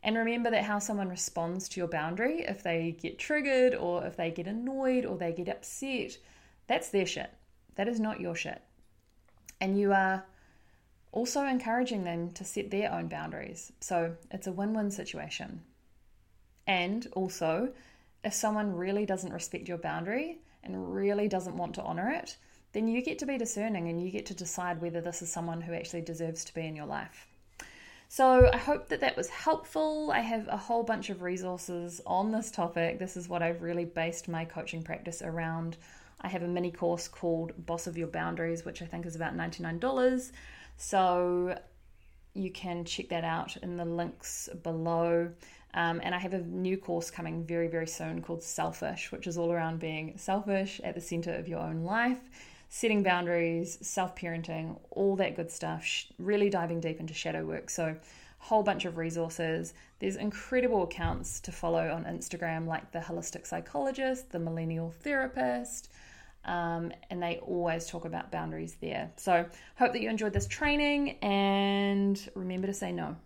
And 0.04 0.18
remember 0.18 0.52
that 0.52 0.66
how 0.66 0.80
someone 0.80 1.08
responds 1.08 1.70
to 1.70 1.80
your 1.80 1.88
boundary, 1.88 2.42
if 2.42 2.62
they 2.62 2.98
get 3.00 3.18
triggered 3.18 3.74
or 3.74 4.06
if 4.06 4.18
they 4.18 4.32
get 4.32 4.48
annoyed 4.48 5.06
or 5.06 5.18
they 5.18 5.32
get 5.32 5.48
upset, 5.48 6.18
that's 6.68 6.90
their 6.90 7.06
shit. 7.06 7.32
That 7.76 7.88
is 7.88 8.02
not 8.02 8.20
your 8.20 8.36
shit. 8.36 8.62
And 9.62 9.80
you 9.80 9.94
are 9.94 10.26
also 11.14 11.46
encouraging 11.46 12.04
them 12.04 12.32
to 12.32 12.44
set 12.44 12.70
their 12.70 12.92
own 12.92 13.08
boundaries. 13.08 13.72
So 13.80 14.18
it's 14.30 14.48
a 14.48 14.52
win 14.52 14.74
win 14.74 14.92
situation. 14.92 15.62
And 16.68 17.08
also, 17.14 17.72
if 18.26 18.34
someone 18.34 18.76
really 18.76 19.06
doesn't 19.06 19.32
respect 19.32 19.70
your 19.70 19.78
boundary 19.78 20.40
and 20.66 20.94
really 20.94 21.30
doesn't 21.30 21.56
want 21.56 21.76
to 21.76 21.84
honor 21.84 22.10
it, 22.10 22.36
then 22.74 22.88
you 22.88 23.02
get 23.02 23.20
to 23.20 23.26
be 23.26 23.38
discerning 23.38 23.90
and 23.90 24.02
you 24.02 24.10
get 24.10 24.26
to 24.28 24.34
decide 24.34 24.82
whether 24.82 25.02
this 25.02 25.22
is 25.22 25.32
someone 25.32 25.62
who 25.62 25.74
actually 25.74 26.02
deserves 26.02 26.46
to 26.46 26.54
be 26.54 26.66
in 26.66 26.76
your 26.76 26.86
life. 26.86 27.28
So 28.08 28.50
I 28.52 28.58
hope 28.58 28.90
that 28.90 29.00
that 29.02 29.16
was 29.16 29.30
helpful. 29.30 30.12
I 30.14 30.20
have 30.20 30.48
a 30.50 30.58
whole 30.58 30.84
bunch 30.84 31.10
of 31.10 31.22
resources 31.22 32.02
on 32.06 32.32
this 32.32 32.52
topic. 32.52 33.00
This 33.00 33.16
is 33.16 33.30
what 33.30 33.42
I've 33.42 33.62
really 33.62 33.86
based 33.86 34.28
my 34.28 34.44
coaching 34.44 34.84
practice 34.84 35.22
around. 35.22 35.78
I 36.20 36.28
have 36.28 36.44
a 36.44 36.48
mini 36.48 36.72
course 36.72 37.08
called 37.08 37.54
Boss 37.66 37.88
of 37.88 37.98
Your 37.98 38.08
Boundaries, 38.08 38.66
which 38.66 38.82
I 38.82 38.86
think 38.86 39.06
is 39.06 39.16
about 39.16 39.36
$99. 39.36 40.32
So 40.76 41.58
you 42.34 42.52
can 42.52 42.84
check 42.84 43.10
that 43.10 43.24
out 43.24 43.56
in 43.58 43.78
the 43.78 43.86
links 43.86 44.50
below. 44.62 45.32
Um, 45.74 46.02
and 46.04 46.14
I 46.14 46.20
have 46.20 46.34
a 46.34 46.42
new 46.42 46.78
course 46.78 47.10
coming 47.10 47.46
very, 47.46 47.70
very 47.70 47.88
soon 47.88 48.22
called 48.22 48.44
Selfish, 48.44 49.12
which 49.14 49.26
is 49.26 49.38
all 49.38 49.54
around 49.54 49.80
being 49.80 50.18
selfish 50.18 50.82
at 50.84 50.96
the 50.96 51.02
center 51.02 51.34
of 51.34 51.48
your 51.48 51.60
own 51.60 51.84
life 51.84 52.20
setting 52.74 53.04
boundaries, 53.04 53.78
self 53.82 54.16
parenting, 54.16 54.80
all 54.92 55.18
that 55.18 55.36
good 55.36 55.52
stuff, 55.52 55.86
really 56.18 56.50
diving 56.50 56.80
deep 56.80 57.02
into 57.02 57.14
shadow 57.14 57.46
work. 57.46 57.70
So, 57.70 57.98
whole 58.40 58.64
bunch 58.64 58.86
of 58.86 58.98
resources. 58.98 59.74
There's 60.00 60.16
incredible 60.16 60.84
accounts 60.84 61.42
to 61.42 61.52
follow 61.52 61.92
on 61.92 62.06
Instagram, 62.06 62.66
like 62.66 62.92
the 62.92 63.00
holistic 63.00 63.46
psychologist, 63.46 64.32
the 64.32 64.40
millennial 64.40 64.90
therapist, 64.90 65.92
um, 66.46 66.94
and 67.10 67.22
they 67.22 67.40
always 67.46 67.88
talk 67.88 68.06
about 68.06 68.32
boundaries 68.32 68.78
there. 68.80 69.12
So, 69.18 69.46
hope 69.76 69.92
that 69.92 70.02
you 70.02 70.10
enjoyed 70.10 70.32
this 70.32 70.48
training 70.48 71.18
and 71.22 72.18
remember 72.36 72.68
to 72.68 72.74
say 72.74 72.94
no. 72.94 73.18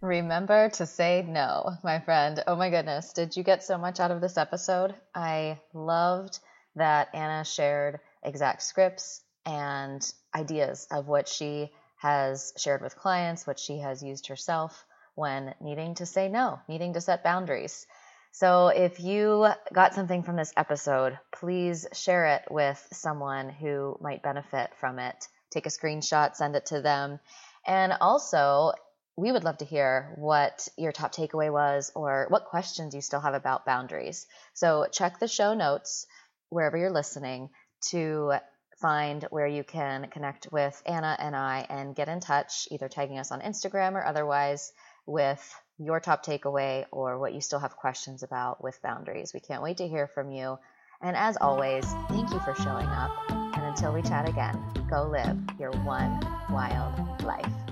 Remember 0.00 0.68
to 0.68 0.86
say 0.86 1.26
no, 1.26 1.72
my 1.82 1.98
friend. 1.98 2.44
Oh 2.46 2.54
my 2.54 2.70
goodness, 2.70 3.12
did 3.12 3.36
you 3.36 3.42
get 3.42 3.64
so 3.64 3.76
much 3.76 3.98
out 3.98 4.12
of 4.12 4.20
this 4.20 4.38
episode? 4.38 4.94
I 5.16 5.58
loved 5.74 6.38
that 6.76 7.08
Anna 7.14 7.44
shared 7.44 8.00
exact 8.22 8.62
scripts 8.62 9.22
and 9.44 10.12
ideas 10.34 10.86
of 10.90 11.08
what 11.08 11.28
she 11.28 11.70
has 11.98 12.52
shared 12.56 12.82
with 12.82 12.96
clients, 12.96 13.46
what 13.46 13.58
she 13.58 13.78
has 13.78 14.02
used 14.02 14.28
herself 14.28 14.84
when 15.14 15.54
needing 15.60 15.94
to 15.94 16.06
say 16.06 16.28
no, 16.28 16.60
needing 16.68 16.92
to 16.92 17.00
set 17.00 17.24
boundaries. 17.24 17.86
So 18.32 18.68
if 18.68 19.00
you 19.00 19.48
got 19.72 19.94
something 19.94 20.22
from 20.22 20.36
this 20.36 20.52
episode, 20.56 21.18
please 21.32 21.86
share 21.94 22.26
it 22.26 22.42
with 22.50 22.86
someone 22.92 23.48
who 23.48 23.96
might 24.00 24.22
benefit 24.22 24.70
from 24.78 24.98
it. 24.98 25.26
Take 25.50 25.64
a 25.64 25.70
screenshot, 25.70 26.36
send 26.36 26.54
it 26.54 26.66
to 26.66 26.82
them. 26.82 27.18
And 27.66 27.94
also, 27.98 28.72
we 29.16 29.32
would 29.32 29.44
love 29.44 29.56
to 29.58 29.64
hear 29.64 30.12
what 30.16 30.68
your 30.76 30.92
top 30.92 31.14
takeaway 31.14 31.50
was 31.50 31.90
or 31.94 32.26
what 32.28 32.44
questions 32.44 32.94
you 32.94 33.00
still 33.00 33.20
have 33.20 33.32
about 33.32 33.64
boundaries. 33.64 34.26
So 34.52 34.86
check 34.92 35.18
the 35.18 35.28
show 35.28 35.54
notes 35.54 36.06
wherever 36.50 36.76
you're 36.76 36.90
listening 36.90 37.50
to 37.90 38.34
find 38.80 39.26
where 39.30 39.46
you 39.46 39.64
can 39.64 40.08
connect 40.10 40.48
with 40.52 40.80
Anna 40.86 41.16
and 41.18 41.34
I 41.34 41.66
and 41.68 41.94
get 41.94 42.08
in 42.08 42.20
touch, 42.20 42.68
either 42.70 42.88
tagging 42.88 43.18
us 43.18 43.32
on 43.32 43.40
Instagram 43.40 43.92
or 43.92 44.04
otherwise 44.04 44.72
with 45.06 45.54
your 45.78 46.00
top 46.00 46.24
takeaway 46.24 46.84
or 46.90 47.18
what 47.18 47.34
you 47.34 47.40
still 47.40 47.58
have 47.58 47.76
questions 47.76 48.22
about 48.22 48.62
with 48.62 48.80
boundaries. 48.82 49.32
We 49.32 49.40
can't 49.40 49.62
wait 49.62 49.78
to 49.78 49.88
hear 49.88 50.06
from 50.06 50.30
you. 50.30 50.58
And 51.02 51.16
as 51.16 51.36
always, 51.40 51.84
thank 52.08 52.30
you 52.30 52.40
for 52.40 52.54
showing 52.54 52.86
up. 52.86 53.12
And 53.28 53.64
until 53.64 53.92
we 53.92 54.02
chat 54.02 54.28
again, 54.28 54.62
go 54.90 55.08
live 55.08 55.38
your 55.58 55.72
one 55.82 56.20
wild 56.50 57.22
life. 57.22 57.65